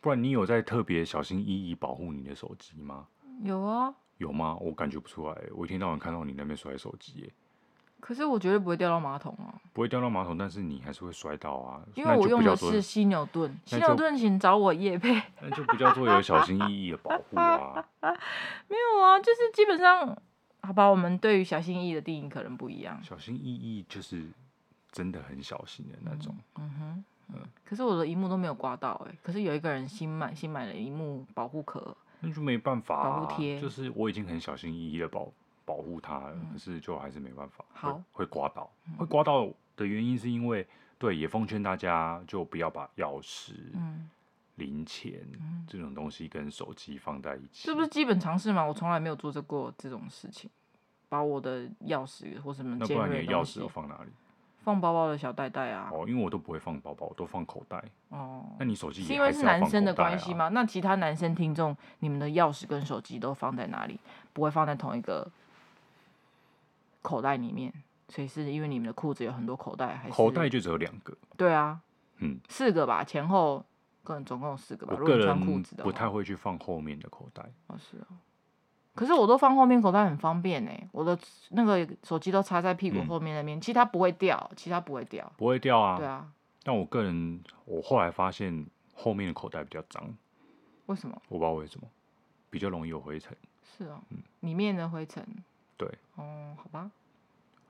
[0.00, 3.08] 不然你有在特别小心翼翼保护你的手机吗？
[3.42, 3.92] 有啊。
[4.18, 4.54] 有吗？
[4.60, 7.32] 我感觉不出来，我一天到晚看到你那边摔手机耶。
[7.98, 9.54] 可是我绝对不会掉到马桶啊！
[9.72, 11.80] 不会掉到马桶，但是你还是会摔倒啊。
[11.94, 15.20] 因为我用的是犀牛盾，犀牛盾请找我叶配。
[15.40, 17.84] 那就不叫做有小心翼翼的保护啊。
[18.68, 20.16] 没有啊，就是基本上，
[20.62, 23.00] 好吧，我们对于小心翼翼的定义可能不一样。
[23.02, 24.28] 小心翼翼就是
[24.92, 26.32] 真的很小心的那种。
[26.56, 27.04] 嗯，嗯哼，
[27.34, 27.40] 嗯。
[27.64, 33.02] 可是我的荧幕都没有刮到哎、欸，可是有一个人新买新买了荧幕保护壳，那就没办法、啊。
[33.02, 35.28] 保护贴就是我已经很小心翼翼的保。
[35.66, 36.20] 保护它，
[36.52, 43.52] 可是就还是没办法，好会会刮到，会刮到的原因是因为，对，也奉劝大家就不要把钥匙，
[44.54, 48.64] 零钱、嗯、这种东西跟手机放在一起，这不是基本常识吗？
[48.64, 50.48] 我从来没有做这过这种事情，
[51.08, 54.10] 把我的钥匙或什么那不然你的钥匙都放哪里？
[54.62, 55.90] 放包包的小袋袋啊。
[55.92, 57.80] 哦，因为我都不会放包包，我都放口袋。
[58.08, 60.48] 哦，那你手机是因为是男生的关系吗？
[60.48, 64.00] 那其他男生听众，你们的钥匙跟手机都放在哪里？
[64.32, 65.30] 不会放在同一个
[67.06, 67.72] 口袋里面？
[68.08, 71.16] 所以是因为你们的裤子有很多口袋，还是口袋就只有两个？
[71.36, 71.80] 对啊，
[72.18, 73.64] 嗯，四个吧，前后
[74.02, 74.96] 个总共有四个吧。
[74.98, 77.44] 我个人不太会去放后面的口袋。
[77.68, 78.06] 哦，是哦。
[78.94, 81.18] 可是我都放后面口袋很方便呢，我的
[81.50, 85.96] 那个手机都插在屁股后面那边，嗯，其他不会掉，其他不会掉，不会掉啊。
[85.98, 86.26] 对啊。
[86.62, 90.16] 但我个人，我后来发现后面的口袋比较脏。
[90.86, 91.20] 为什么？
[91.28, 91.88] 我不知道为什么，
[92.50, 93.36] 比较容易有灰尘。
[93.64, 95.26] 是哦，嗯，里面的灰尘。
[95.76, 95.88] 对。
[96.16, 96.90] 哦，好吧。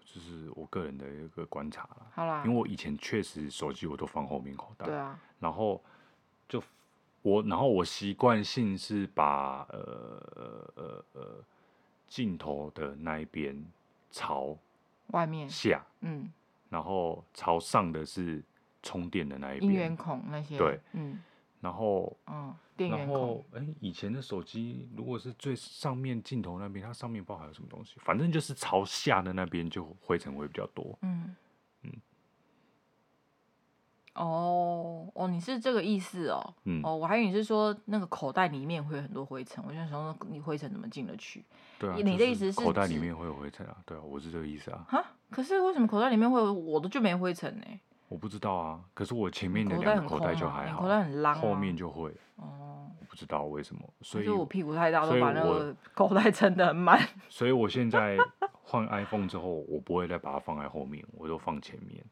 [0.04, 2.06] 这是我个人的一个观察啦。
[2.14, 2.42] 好啦。
[2.44, 4.86] 因为我以前确实手机我都放后面口袋。
[4.86, 5.18] 对啊。
[5.40, 5.82] 然后
[6.48, 6.62] 就
[7.22, 10.22] 我，然后我习惯性是把呃
[10.76, 11.44] 呃呃
[12.06, 13.62] 镜头的那一边
[14.10, 14.56] 朝
[15.08, 16.32] 外面下，嗯，
[16.70, 18.42] 然后朝上的是
[18.82, 21.20] 充电的那一边，音源孔那些，对，嗯，
[21.60, 22.54] 然后嗯。
[22.78, 30.98] 然后，哎，以前的手机如果是最上面镜头那边，它上面不知道还有什么东西，反正就是朝下的那边就灰尘会比较多。
[31.00, 31.34] 嗯
[31.84, 31.92] 嗯。
[34.12, 36.54] 哦哦，你是这个意思哦。
[36.64, 36.82] 嗯。
[36.84, 41.42] 哦，我还以为你是说那个口袋里面会有很多灰尘，我就想说你灰尘怎么进得去？
[41.78, 41.96] 对啊。
[41.96, 43.78] 你的意思是口袋里面会有灰尘啊？
[43.86, 44.84] 对啊，我是这个意思啊。
[44.86, 45.02] 哈？
[45.30, 46.52] 可是为什么口袋里面会有？
[46.52, 47.80] 我的就没灰尘呢？
[48.08, 48.80] 我不知道啊。
[48.94, 52.10] 可是我前面的两个口袋就还好，口袋很脏，后面就会。
[52.36, 52.90] 哦。
[52.98, 57.00] 我不知道为什么，所以我屁股太大，都把那个 口袋撑得很满。
[57.30, 58.18] 所以我现在
[58.62, 62.04] 换 iPhone 之后，我不会再把它放在后面，我都放前面。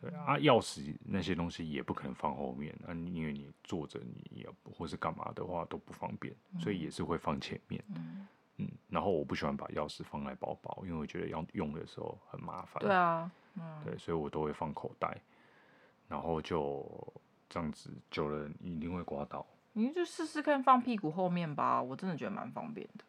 [0.00, 7.84] 对啊，钥匙那些东西也不可能放后面，啊，因为你坐着你也或是干嘛的话都不方便，所以也是会放前面。
[8.56, 12.82] 嗯，然后我不喜欢把钥匙放在包包，因为我觉得要用的时候很麻烦。
[12.82, 13.30] 对啊，
[13.84, 15.20] 对，所以我都会放口袋，
[16.08, 16.86] 然后就
[17.48, 19.46] 这样子久了，你一定会刮到。
[19.74, 23.04] 你就试试看放屁股后面吧，我真的觉得蛮方便的。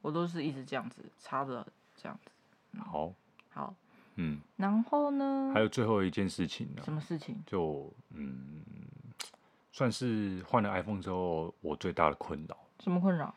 [0.00, 2.30] 我都是一直这样子插着，这样子。
[2.72, 3.12] 嗯、好，
[3.50, 3.74] 好，
[4.14, 4.40] 嗯。
[4.56, 5.50] 然后呢？
[5.52, 6.82] 还有最后一件事情呢？
[6.82, 7.42] 什么事情？
[7.46, 8.62] 就嗯，
[9.72, 12.56] 算是换了 iPhone 之后，我最大的困扰。
[12.78, 13.34] 什么困扰？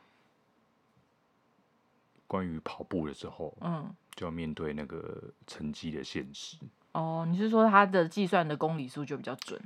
[2.25, 6.57] 关于跑步的时候，嗯，就要面对那个成绩的现实。
[6.93, 9.59] 哦，你是说它的计算的公里数就比较准？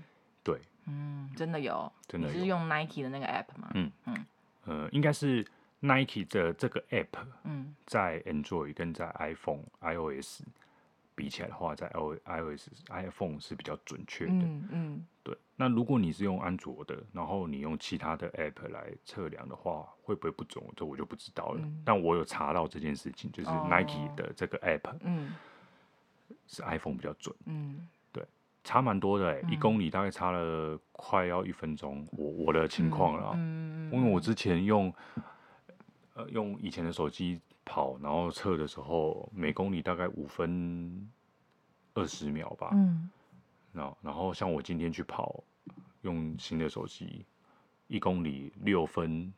[0.44, 0.60] 对。
[0.86, 2.34] 嗯，真的有，真的有。
[2.34, 3.70] 你是用 Nike 的那个 app 吗？
[3.74, 4.26] 嗯嗯，
[4.64, 5.46] 呃，应该是
[5.82, 7.08] Nike 的这个 app，
[7.44, 10.44] 嗯，在 Android 跟在 iPhone iOS
[11.14, 14.32] 比起来的话，在 iOS iPhone 是比较准确的。
[14.32, 15.38] 嗯嗯，对。
[15.56, 20.64] 那如果你是用安卓的，然后你用其他的 app 来测量的话，会不会不准？
[20.76, 21.62] 这我就不知道了。
[21.62, 21.82] 嗯。
[21.84, 25.36] 但我有查到这件事情，就是 Nike 的这个 app，嗯，
[26.48, 27.36] 是 iPhone 比较准。
[27.46, 27.88] 嗯。
[28.64, 32.06] 差蛮多的一、嗯、公里大概差了快要一分钟。
[32.12, 34.94] 我我的情况啦、嗯嗯，因为我之前用
[36.16, 41.10] 呃用以前的手机跑，然后测的时候，每公里大概五分
[41.94, 42.72] 二十秒吧。
[42.74, 43.10] 嗯，
[43.78, 45.44] 然后然后像我今天去跑，
[46.02, 47.24] 用新的手机，
[47.88, 49.32] 一公里六分，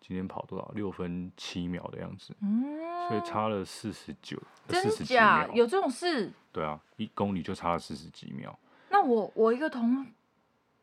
[0.00, 0.70] 今天跑多少？
[0.74, 2.36] 六分七秒的样子。
[2.40, 2.76] 嗯。
[3.08, 4.36] 所以差了四十九，
[4.68, 5.48] 真假？
[5.54, 6.30] 有这种事？
[6.52, 8.58] 对啊，一公里就差了四十几秒。
[8.90, 10.06] 那我我一个同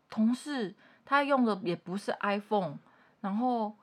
[0.09, 0.73] 同事，
[1.05, 2.79] 他用的也不是 iPhone，
[3.21, 3.75] 然后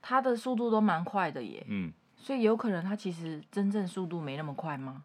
[0.00, 1.66] 他的速度都蛮快的耶。
[1.68, 1.92] 嗯。
[2.16, 5.04] 所以有可能他其实真正速度没那么快吗？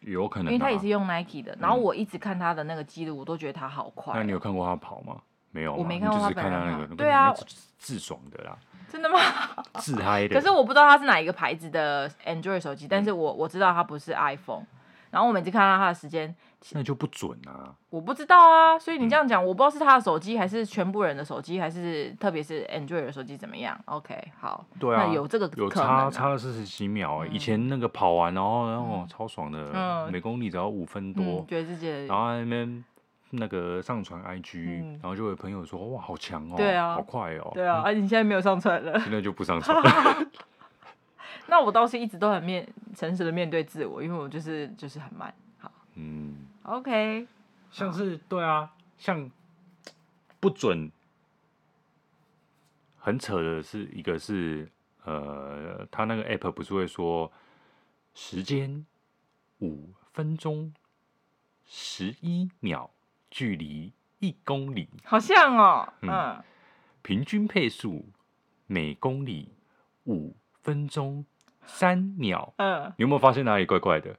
[0.00, 1.56] 有可能、啊，因为他也是用 Nike 的。
[1.60, 4.16] 然后我一直看他的那个记录，我都觉得他好快、喔。
[4.16, 5.16] 那你有看过他跑吗？
[5.50, 6.94] 没有，我没看过他看他那个。
[6.94, 7.32] 对啊，
[7.78, 8.56] 自爽的啦。
[8.88, 9.18] 真的吗？
[9.80, 10.34] 自嗨的。
[10.34, 14.64] 可是我不知道他是哪一个牌子的 Android 手机，但是我我知道他不是 iPhone。
[15.10, 16.34] 然后我每次看到他的时间，
[16.72, 17.74] 那就不准啊。
[17.90, 24.64] 我不知道啊，所以你这样讲，我不知道是他的手机还是全部人的手机，还是特别是 Android 的手机怎么样？OK，好。
[24.78, 27.34] 对啊，那有这个有差差了四十几秒、欸嗯。
[27.34, 32.84] 以前那个跑完然后然后、嗯、超爽的、嗯，每公里只要五分多，嗯、觉得自己然后那边。
[33.30, 39.84] 那个上传 IG，、嗯、然后就有朋友说哇好强哦，对啊，好快哦，对啊，而、嗯、且、啊、你现在没有上传了，现在就不上传了。
[41.48, 45.34] 那我倒是一直都很面诚实的面对自我，因为我就是就是很慢。
[45.58, 47.26] 好，嗯，OK，
[47.70, 49.30] 像是对啊，像
[50.38, 50.92] 不准，
[52.98, 54.70] 很扯的是一个是
[55.04, 57.32] 呃，他那个 app 不是会说
[58.14, 58.86] 时间
[59.58, 60.72] 五分钟
[61.64, 62.90] 十一秒。
[63.30, 66.44] 距离一公里，好像哦，嗯嗯，
[67.02, 68.08] 平均配速
[68.66, 69.52] 每公里
[70.04, 71.26] 五分钟
[71.68, 72.52] 三秒。
[72.56, 74.16] 嗯，你有没有发现哪里怪怪的？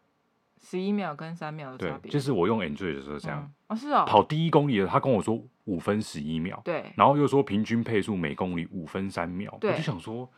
[0.61, 10.29] 十一秒跟三秒的差别，就是我用 Android 的时候这样，嗯哦，是哦，跑第一公里的，他跟我说五分十一秒，对，然后又说平均配速每公里五分三秒，对我就想说，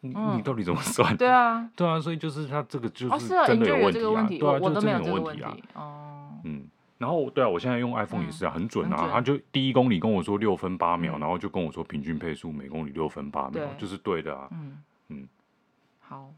[0.00, 1.16] 你嗯你到底怎么算？
[1.16, 6.68] 对啊， 对啊，所以就是他这个就哦，是啊真的有问题啊，这个问题，对啊，我我都没有就真的这个问有问题啊题，，哦，嗯。
[6.98, 8.96] 然后对啊，我现在用 iPhone 也是啊，很准啊。
[8.96, 14.46] 很准他就第一公里跟我说六分八秒，嗯然后就跟我说平均配速每公里六分八秒，对就是对的啊。
[14.52, 15.28] 嗯嗯，
[16.10, 16.34] 好，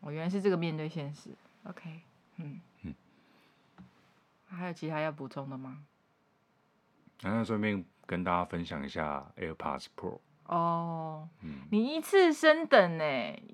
[0.00, 1.30] 我原来是这个面对现实
[1.64, 2.02] ，OK，
[2.36, 2.60] 嗯。
[2.82, 2.94] 嗯，
[4.46, 5.78] 还有其他要补充的吗？
[7.22, 13.04] 那顺便跟大家分享一下 AirPods Pro，哦，嗯，你一次升等呢，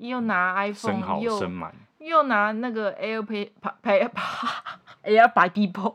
[0.01, 3.53] 又拿 iPhone，好又升满，又拿那个 AirPod
[5.05, 5.95] AirPod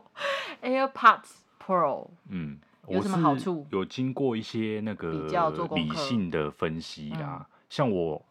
[0.62, 3.66] AirPods Pro，嗯，有什么好处？
[3.68, 5.28] 有经过一些那个
[5.74, 8.24] 理性的分析啦，像我。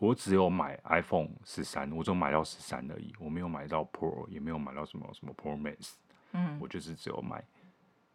[0.00, 5.92] 我只有买 iPhone 十三，我只有买到十三而已，我没有买到 Pro，也没有买到什么什么 Pro Max，
[6.32, 7.44] 嗯我，就是只有买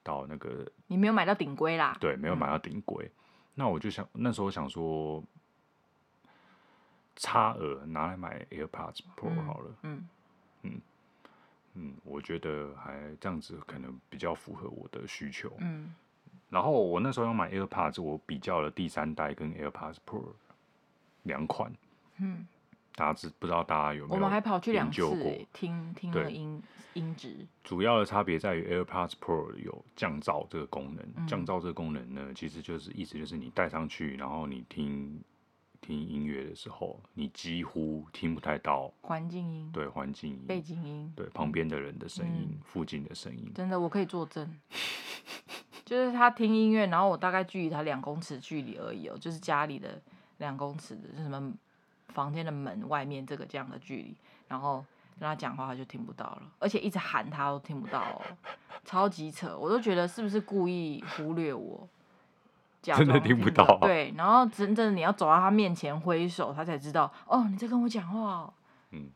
[0.01, 3.09] 到那个你没有买到顶规啦，对，没有买到顶规。
[3.53, 5.23] 那我就想那时候想说，
[7.15, 9.75] 差额拿来买 AirPods Pro 好了。
[9.83, 10.07] 嗯
[11.75, 15.53] 嗯，我觉得还这样子可能比较符合我的需求。
[15.59, 15.93] 嗯
[16.49, 20.33] 然后我那时候要买 AirPods，我比较了第三代跟 AirPods Pro
[21.25, 21.71] 两款。
[22.17, 22.47] 嗯，
[22.95, 24.15] 大家知不知道大家有没有？
[24.15, 25.01] 我们还跑去两次
[25.53, 31.05] 听听了音音质，主要的差别在于 AirPods Pro 有降噪这个功能。
[31.17, 31.27] 嗯。
[31.27, 35.21] 降噪这个功能呢，其实就是意思就是你戴上去，然后你听
[35.81, 42.59] 听音乐的时候，你几乎听不太到环境音，对环境音、背景音，对旁边的人的声音、嗯。
[42.63, 43.51] 附近的声音。
[43.53, 44.57] 真的我可以作证，
[45.83, 50.01] 就是他听音乐，然后我大概距离他两公尺距离而已哦，就是家里的
[50.37, 51.53] 两公尺的，就是什么
[52.09, 54.15] 房间的门外面这个这样的距离，
[54.47, 54.83] 然后
[55.19, 58.21] 跟他讲话他就听不到了，而且一直喊他都听不到哦，
[58.83, 61.87] 超级扯，我都觉得是不是故意忽略我，
[62.81, 68.53] 假装真的听不到啊对，然后真正的你要走到他面前挥手，他才知道哦你在跟我讲话
[68.91, 69.09] 嗯，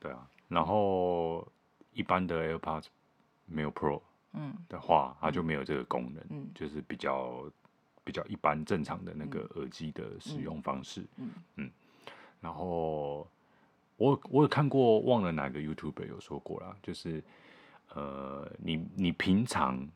[0.00, 1.46] 对啊，然后
[1.92, 2.86] 一般的 AirPods
[3.46, 4.00] 没有 Pro
[4.32, 7.44] 嗯的话，它就没有这个功能，嗯就是比较
[8.04, 11.04] 比较一般正常的那个耳机的使用方式。
[11.56, 11.70] 嗯。
[12.40, 13.26] 然后
[13.96, 17.24] 我我有看过，忘了哪个 YouTuber 有说过啦，就是
[17.88, 19.88] 呃，你你平常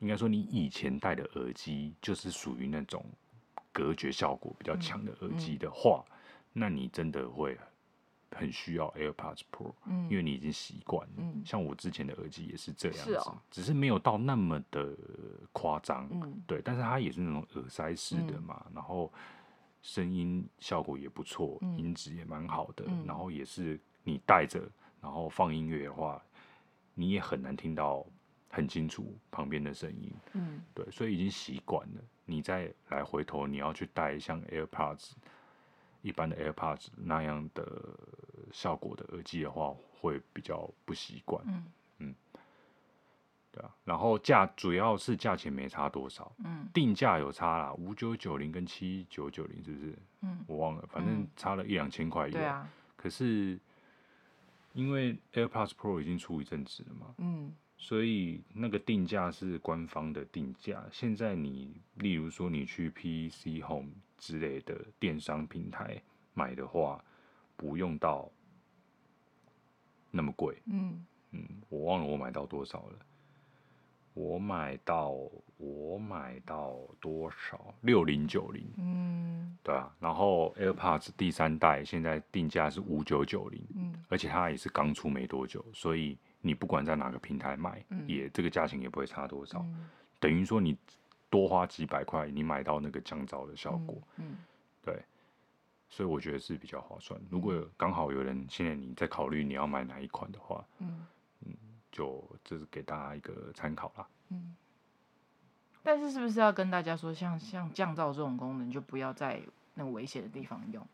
[0.00, 3.04] 应该说你以前戴的耳机，就是属于那种
[3.72, 6.04] 隔绝效果比较强的耳机的话，
[6.52, 7.56] 那你真的会
[8.36, 10.08] 很需要 AirPods Pro，、嗯。
[10.10, 11.14] 因为你已经习惯了。
[11.18, 11.42] 嗯。
[11.44, 13.38] 像我之前的耳机也是这样子，是哦。
[13.50, 14.96] 只是没有到那么的
[15.52, 16.08] 夸张。
[16.12, 16.42] 嗯。
[16.46, 19.12] 对，但是它也是那种耳塞式的嘛，然后
[19.82, 21.78] 声音效果也不错，嗯。
[21.78, 23.04] 音质也蛮好的，嗯。
[23.06, 24.60] 然后也是你戴着，
[25.00, 26.22] 然后放音乐的话，
[26.94, 28.06] 你也很难听到
[28.48, 30.62] 很清楚旁边的声音，嗯。
[30.74, 32.02] 对，所以已经习惯了。
[32.24, 35.12] 你再来回头，你要去戴像 AirPods
[36.02, 37.66] 一般的 AirPods 那样的
[38.52, 41.44] 效果的耳机的话，会比较不习惯。
[41.98, 42.14] 嗯
[43.52, 49.98] 对啊，然后价主要是价钱没差多少，嗯定价有差啦，五九九零跟七九九零是不是？
[50.20, 52.32] 嗯，我忘了，反正差了一两千块有。
[52.32, 53.58] 对啊，可是
[54.72, 57.52] 因为 AirPods Pro 已经出一阵子了嘛，嗯
[57.82, 60.84] 所以那个定价是官方的定价。
[60.92, 63.88] 现在你例如说你去 PC Home
[64.18, 66.00] 之类的电商平台
[66.34, 67.02] 买的话，
[67.56, 68.30] 不用到
[70.10, 70.58] 那么贵。
[70.66, 72.98] 嗯嗯，我忘了我买到多少了。
[74.12, 75.14] 我买到
[75.56, 77.74] 我买到多少？
[77.80, 79.90] 六零九零，嗯对啊。
[79.98, 89.60] 然后 AirPods 第三代现在定价是五九九零，嗯而且它也是刚出没多久，所以你不管在哪个平台买，嗯也这个价钱也不会差多少。
[89.60, 89.88] 嗯
[90.18, 90.76] 等于说你
[91.30, 94.36] 多花几百块，你买到那个降噪的效果，嗯
[94.82, 95.02] 对。
[95.88, 97.20] 所以我觉得是比较划算。
[97.28, 101.06] 如果刚好有人现在你在考虑你要买哪一款的话，嗯
[101.90, 104.06] 就这是给大家一个参考啦。
[104.28, 104.54] 嗯。
[105.82, 109.40] 但是是不是要跟大家说，像像降噪这种功能，就不要在
[109.74, 110.86] 那个危险的地方用，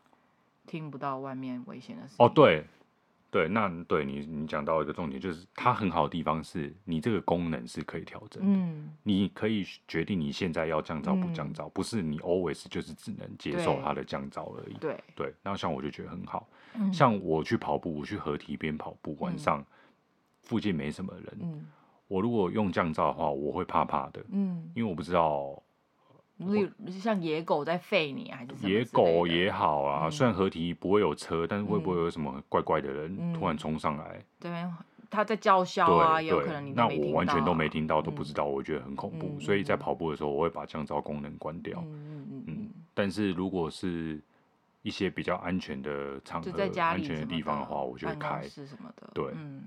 [0.65, 2.25] 听不到外面危险的声音。
[2.25, 2.65] 哦，对，
[3.29, 14.73] 对，那对你你讲到一个重点，就是它很好的地方是你这个功能是可以调整的，嗯你可以决定你现在要降噪不降噪，不是你 always 就是只能接受它的降噪而已。
[14.79, 19.63] 对，对，那像我就觉得很好，嗯像我去跑步，我去河堤边跑步，晚上
[20.41, 21.67] 附近没什么人，嗯
[22.07, 25.61] 我如果用降噪的话，我会怕怕的，嗯，因为我不知道。
[26.37, 34.23] 你像野狗在吠你还是野狗也好啊，嗯、虽然合体不会有车，但是会不会有什么怪怪的人突然冲上来？
[34.39, 34.73] 对、嗯，
[35.09, 39.31] 他在叫嚣啊，有可能你、啊、那我完全都没听到，都不知道，嗯、我觉得很恐怖。
[39.33, 41.83] 嗯、所以在跑步的时候，我会把降噪功能关掉。
[41.85, 42.69] 嗯嗯嗯。
[42.93, 44.19] 但是如果是
[44.83, 48.47] 一些比较安全的场合、安全的地方的话，我就会开。
[48.47, 49.09] 是什么的？
[49.13, 49.63] 对，嗯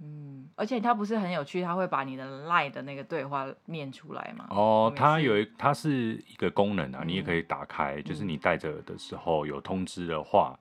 [0.00, 0.30] 嗯。
[0.40, 4.46] 嗯，而且它不是很有趣，它会把你的 line 的那个对话念出来吗？
[4.50, 10.58] 哦，它有一，它是一个功能啊，嗯、你也可以打开，就是你戴着的时候有通知的话，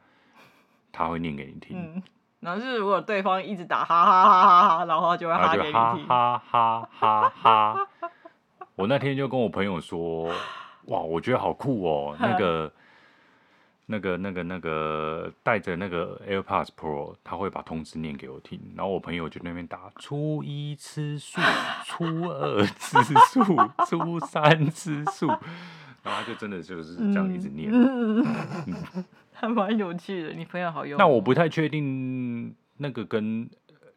[0.91, 1.77] 他会念给你听。
[1.77, 2.03] 嗯，
[2.41, 5.73] 然后是如果对方一直打哈哈哈哈哈，然后他就会哈给你听。
[5.73, 7.87] 哈哈哈哈哈哈。
[8.75, 10.29] 我那天就跟我朋友说，
[10.85, 12.71] 哇，我觉得好酷哦，那个。
[13.91, 21.41] 那个、那个、那个带着那个 AirPods Pro，他会把通知念给我听，然后我朋友就那边打初一吃素，
[21.85, 22.97] 初二吃
[23.31, 23.43] 素，
[23.87, 25.27] 初三吃素，
[26.03, 28.23] 然后他就真的就是这样一直念，嗯
[28.67, 30.33] 嗯、 还蛮有趣的。
[30.33, 30.97] 你朋友好用。
[30.99, 33.49] 那我不太确定那个跟。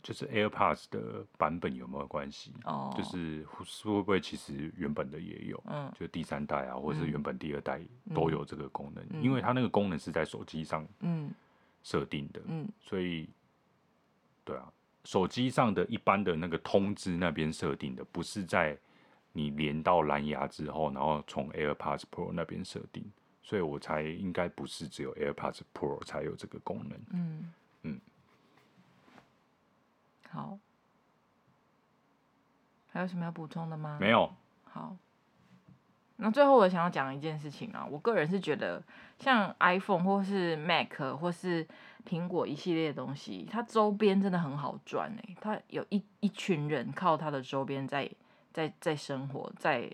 [0.03, 2.53] 就是 AirPods 的版本有没有关系？
[2.65, 5.63] 哦，就是会不会其实原本的也有？
[5.67, 7.81] 嗯，就第三代啊，或者是原本第二代
[8.15, 11.33] 都有这个功能，嗯、因为它那个功能是在手机上嗯。
[11.85, 13.29] 设定的，嗯，所以
[14.45, 14.73] 对啊，
[15.03, 18.79] 手机上的一般的那个通知那边设定的，不是在
[19.33, 23.05] 你连到蓝牙之后，然后从 AirPods Pro 那边设定，
[23.43, 27.53] 所以我才应该不是只有 AirPods Pro 才有这个功能，嗯。
[30.33, 30.59] 好，
[32.91, 33.99] 还有什么要补充的吗？
[34.01, 34.33] 没有。
[34.65, 34.97] 好，
[36.17, 38.83] 那最后我想要讲一件事情啊，我个人是觉得，
[39.19, 41.69] 像 iPhone 或是 Mac 或是
[42.09, 48.11] 苹果一系列的东西，它周边真的很好赚哎、欸，它有一一群人靠它的周边在
[48.55, 49.93] 在在生活，在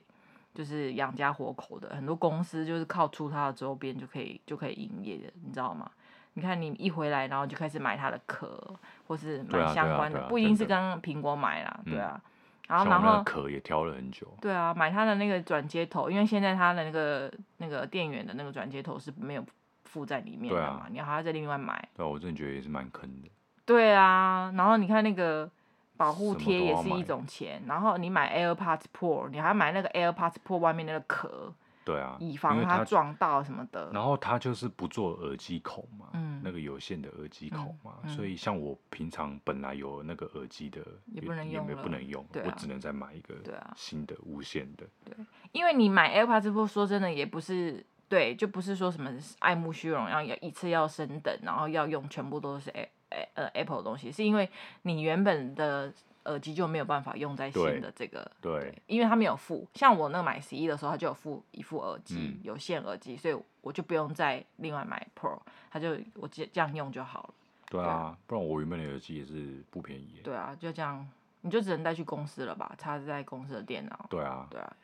[0.54, 5.90] 就是养家活口的，很多公司就是靠出它的周边就可以就可以营业的，你知道吗？
[6.34, 8.72] 你看，你一回来，然后就开始买它的壳，
[9.06, 12.20] 或是买相关的，不一定是跟苹果买啦，对啊。
[12.68, 14.26] 然后，然后壳也挑了很久。
[14.40, 19.44] 对啊，买它的那个转接头，因为现在它的那个那个电源的那个转接头是没有
[19.84, 21.88] 附在里面的嘛，你还要再另外买。
[21.96, 23.30] 对，我真的觉得也是蛮坑的。
[23.64, 25.50] 对啊，然后你看那个
[25.96, 31.52] 保护贴也是一种钱，然后你买 AirPods Pro，你还要买那个 AirPods Pro 外面那个壳。
[31.88, 33.90] 对啊，以防它撞到什么的。
[33.94, 43.36] 然后它就是不做耳机孔嘛，嗯、那个有线的耳机孔嘛，嗯嗯、所以像我平常本来有那个耳机的也不能用不能用，啊、我只能再买一个
[43.74, 44.84] 新的无线的。
[45.02, 45.16] 对，
[45.52, 54.50] 因为你买 AirPods Pro，说真的也不是对，就不是说什么爱慕虚荣，要一次要升等，然后要用全部都是 A, A, 呃 Apple 的东西，是因为
[54.82, 55.90] 你原本的。
[56.28, 65.38] 耳机就没有办法用在新的这个，对，对，因为它没有附，像我那个买十一的时候，它就有附一副耳机，嗯、有线耳机，所以我就不用再另外买 Pro，
[65.70, 67.34] 它就我这这样用就好了。
[67.70, 70.20] 对啊，不然我原本的耳机也是不便宜。
[70.24, 71.06] 对啊，就这样，
[71.42, 74.06] 你就只能带去公司了吧，插在公司的电脑。
[74.08, 74.76] 对啊，对啊，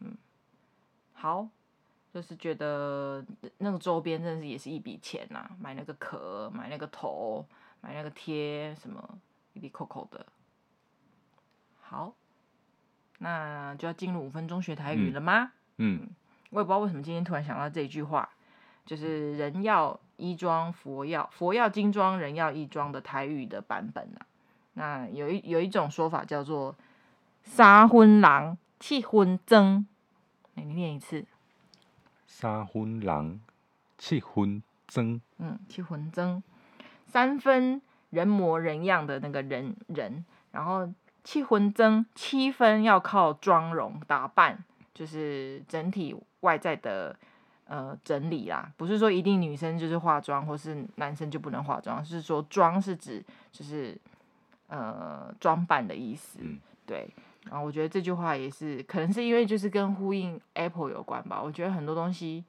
[0.00, 0.16] 嗯，
[1.12, 1.46] 好，
[2.14, 3.22] 就是觉得
[3.58, 7.44] 那个周边真的是也是一笔钱呐、啊，买那个壳，买那个头，
[7.82, 9.18] 买那个贴，什么
[9.52, 10.24] 一笔扣扣的。
[13.20, 15.52] 好，那就要进入五分钟学台语了吗？
[15.78, 16.08] 嗯，嗯，
[16.50, 18.28] 我也不知道为什么今天突然想到这句话，
[18.86, 24.26] 就是“人要衣装，佛要佛要金装，人要衣装”的台语的版本啊。
[24.74, 26.74] 那有一有一种说法叫做
[27.42, 29.84] “三分郎，七分装”，
[30.54, 31.24] 你念一次。
[32.26, 33.40] 三分郎，
[33.96, 35.20] 七分装。
[35.38, 36.42] 嗯，七分装，
[37.06, 40.88] 三分人模人样的那个人人，然后。
[41.24, 44.64] 七分装，七分要靠妆容打扮，
[44.94, 47.14] 就是整体外在的
[47.66, 48.72] 呃整理啦。
[48.76, 53.96] 不是说一定女生就是化妆，或是男生就不能化妆，是说妆是指就是
[54.68, 56.38] 呃装扮的意思。
[56.42, 57.08] 嗯、对。
[57.50, 61.42] 然后我觉得这句话也是，可能是因为就是跟呼应 Apple 有关吧。
[61.42, 62.44] 我觉得很多东西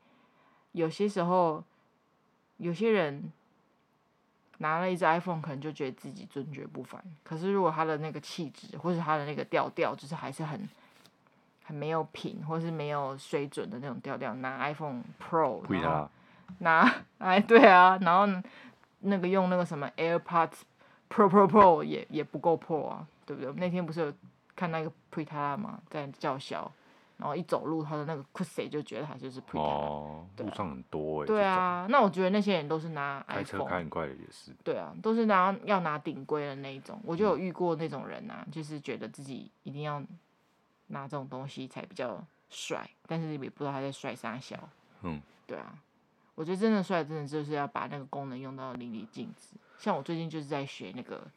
[0.72, 1.64] 有些时候
[2.58, 3.32] 有些人。
[4.60, 7.04] 拿了一只 iPhone，可能就觉得自己尊爵不凡。
[7.24, 10.70] 可是如果他的那个气质，或是他的那个调调，就是还是很
[11.66, 16.10] 很没有品，或是没有水准的那种调调，拿 iPhone Pro，然后
[16.60, 16.90] 拿
[17.20, 18.42] 哎对啊，然后
[19.00, 20.62] 那个用那个什么 AirPods
[21.10, 23.54] Pro Pro Pro 也也不够 Pro 啊，对不对？
[23.54, 24.14] 那天不是有
[24.56, 26.70] 看那个 Pritala 吗，在叫嚣，
[27.20, 29.60] 然后一走路他的那个 pussy 就觉得他就是 pretend。
[29.60, 31.28] 哦，路上很多哎。
[31.28, 33.36] 对啊，那我觉得那些人都是拿 iPhone。
[33.36, 34.54] 开车开很快的也是。
[34.64, 36.98] 对啊，都是拿要拿顶规的那一种。
[37.04, 40.02] 我就有遇过那种人啊，就是觉得自己一定要
[40.88, 44.58] 拿这种东西才比较帅，但是也不知道他在帅啥小。
[45.02, 45.22] 嗯。
[45.46, 45.78] 对啊，
[46.36, 49.58] 我觉得真的帅，真的就是要把那个功能用到淋漓尽致。
[49.78, 51.28] 像我最近就是在学那个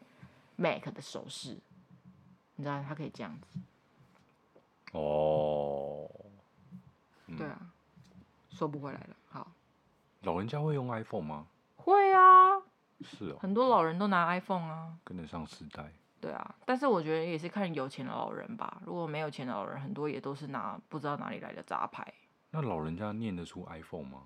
[0.54, 1.58] Mac 的手势，
[2.54, 3.58] 你知道它可以这样子。
[4.92, 6.08] 哦。
[7.26, 7.58] 嗯、对啊，
[8.48, 9.16] 收不回来了。
[9.28, 9.46] 好。
[10.22, 11.46] 老人家会用 iPhone 吗？
[11.76, 12.58] 会啊。
[13.00, 13.36] 是哦。
[13.40, 14.96] 很多老人都拿 iPhone 啊。
[15.04, 15.92] 跟得上时代。
[16.20, 18.80] 对啊，但是我觉得也是看有钱的老人吧。
[18.86, 22.06] 如果没有钱的老人，很多也都是拿不知道哪里来的杂牌。
[22.50, 24.20] 那老人家念得出 iPhone 吗？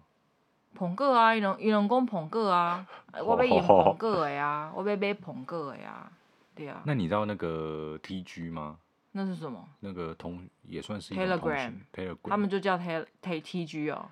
[0.74, 2.86] 捧个啊，伊拢伊拢讲捧个啊，
[3.24, 6.12] 我要用捧个的呀，我要买捧个的呀，
[6.54, 6.82] 对啊。
[6.84, 8.78] 那你知道那个 TG 吗？
[9.16, 9.66] 那是什么？
[9.80, 14.06] 那个同也算是一个通讯，Telegram，他们就叫 T T T G 哦。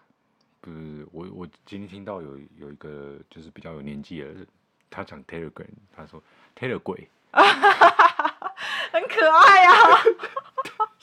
[0.62, 4.46] 不是，我我今天听到有有一个就是比较有年纪的人，
[4.88, 6.22] 他讲 Telegram，他说
[6.59, 9.72] Telegram， 很可爱啊。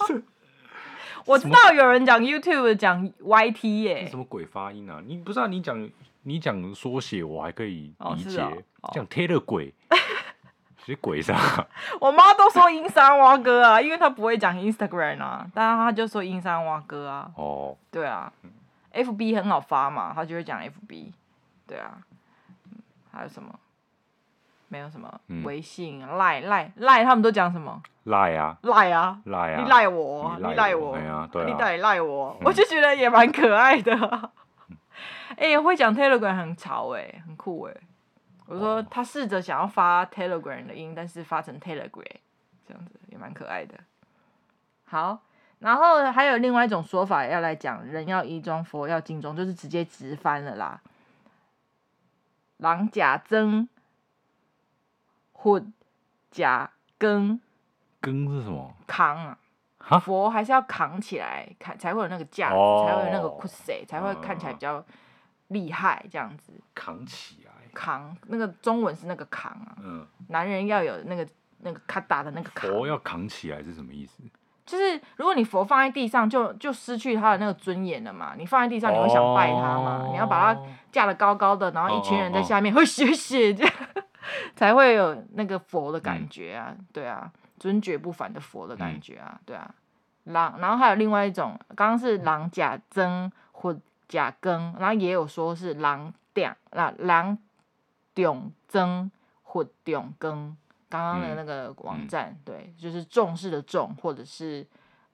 [1.27, 4.99] 我知道有人讲 YouTube 讲 YT 耶，什么鬼发音啊？
[5.05, 5.87] 你不知道你讲
[6.23, 9.05] 你讲缩写我还可以理解，讲
[9.45, 9.71] 鬼，
[10.85, 11.35] 谁鬼啥？
[12.01, 17.29] 我妈都说阴山蛙哥啊，因为她不会讲 Instagram 啊，但是她就说阴山蛙哥啊。
[17.35, 18.31] 哦，对啊
[18.93, 21.11] ，FB 很好发嘛，她就会讲 FB，
[21.67, 21.97] 对啊，
[23.11, 23.53] 还有什么？
[24.67, 25.13] 没有什么
[25.43, 27.81] 微信、赖赖赖，他们都讲什么？
[28.05, 32.37] 赖啊，赖啊，赖啊，你赖我，你赖我，你到底赖我？
[32.41, 34.31] 我就觉得也蛮可爱的。
[35.37, 37.73] 哎，会讲 Telegram 很潮哎，很酷哎。
[38.51, 42.03] 我说他试着想要发 Telegram 的音，但是发成 Telegram，
[42.67, 43.79] 这样子也蛮可爱的。
[44.83, 45.21] 好，
[45.59, 50.81] 然后还有另外一种说法要来讲，人要衣装，佛要金装，就是直接直翻了啦。
[52.57, 53.69] 狼假增
[55.31, 55.73] 混
[56.29, 57.39] 假更，
[58.01, 58.75] 更是什么？
[58.85, 59.15] 扛
[59.79, 59.97] 啊！
[59.99, 64.85] 佛还是要扛起来，看才会有那个架子，哦、才会有那个 cos，才会看起来比较
[65.47, 66.51] 厉害，这样子。
[66.75, 67.40] 扛起来。
[67.73, 69.75] 扛，那个中文是那个扛啊。
[69.83, 70.05] 嗯。
[70.29, 71.27] 男人要有那个
[71.59, 72.69] 那个咔哒的那个扛。
[72.69, 74.23] 佛要扛起来是什么意思？
[74.65, 78.35] 就是如果你佛放在地上就，就就失去他的那个尊严了嘛。
[78.37, 80.03] 你放在地上，你会想拜他嘛？
[80.03, 80.61] 哦、你要把它
[80.91, 83.73] 架得高高的，然后一群人在下面会谢谢这样。
[84.55, 89.73] 才会有那个佛的感觉啊，嗯、对啊，尊爵不凡的佛的感觉啊，嗯、对啊，
[90.25, 93.75] 狼然后还有另外一种，刚刚是狼假增或
[94.07, 97.37] 假更，然后也有说是狼嗲那人
[98.15, 99.09] 重增
[99.43, 100.55] 或重更，
[100.89, 104.65] 刚刚的那个网站，对，就是重视的重，或者是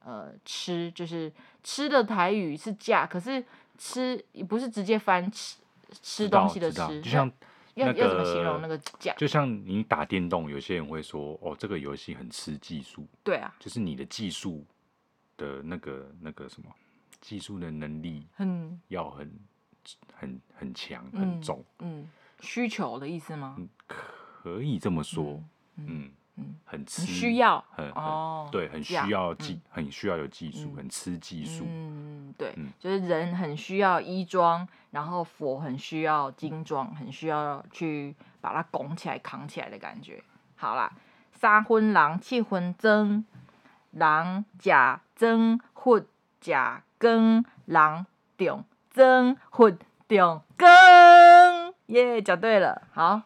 [0.04, 1.32] 呃吃，就是
[1.64, 3.44] 吃的台语是架，可是
[3.78, 5.58] 吃不是直接翻吃
[6.02, 7.32] 吃东西的吃，就像。
[7.78, 9.14] 要要怎么形容那个价？
[9.20, 14.66] 就像你打电动，有些人会说：“哦，这个游戏很吃技术。”对啊，就是你的技术
[15.38, 16.70] 的那个那个什么
[17.22, 19.32] 技术的能力，很要很
[20.16, 21.64] 很很强很重。
[21.78, 22.10] 嗯，
[22.40, 23.58] 需求的意思吗？
[23.88, 25.44] 可以这么说。
[25.78, 25.86] 嗯。
[25.88, 31.66] 嗯嗯，很吃，需要，很哦，对，很需要技，很需要有技术，很吃技术。
[31.68, 40.24] 嗯，对，就是人很需要衣装，然后佛很需要金装，很需要去把它拱起来、扛起来的感觉。
[40.56, 40.94] 好啦，
[41.34, 43.26] 三分人，七分装，
[43.90, 44.70] 人吃
[45.16, 46.00] 装，佛
[46.40, 46.52] 吃
[47.00, 48.06] 扛，人
[48.38, 49.72] 重装，佛
[50.08, 50.87] 重扛。
[51.88, 53.22] 耶，讲对了，好。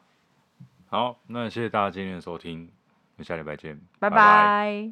[0.87, 2.71] 好，那谢谢大家今天的收听。
[3.23, 4.91] 下礼拜见，拜拜。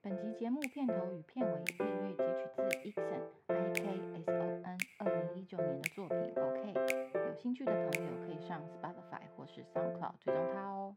[0.00, 3.82] 本集节目片头与片尾配乐截取自 Ikson I K
[4.14, 6.16] S O N 二零一九年的作品。
[6.36, 6.74] OK，
[7.14, 10.96] 有兴趣的朋友可以上 Spotify 或是 SoundCloud 追踪他哦。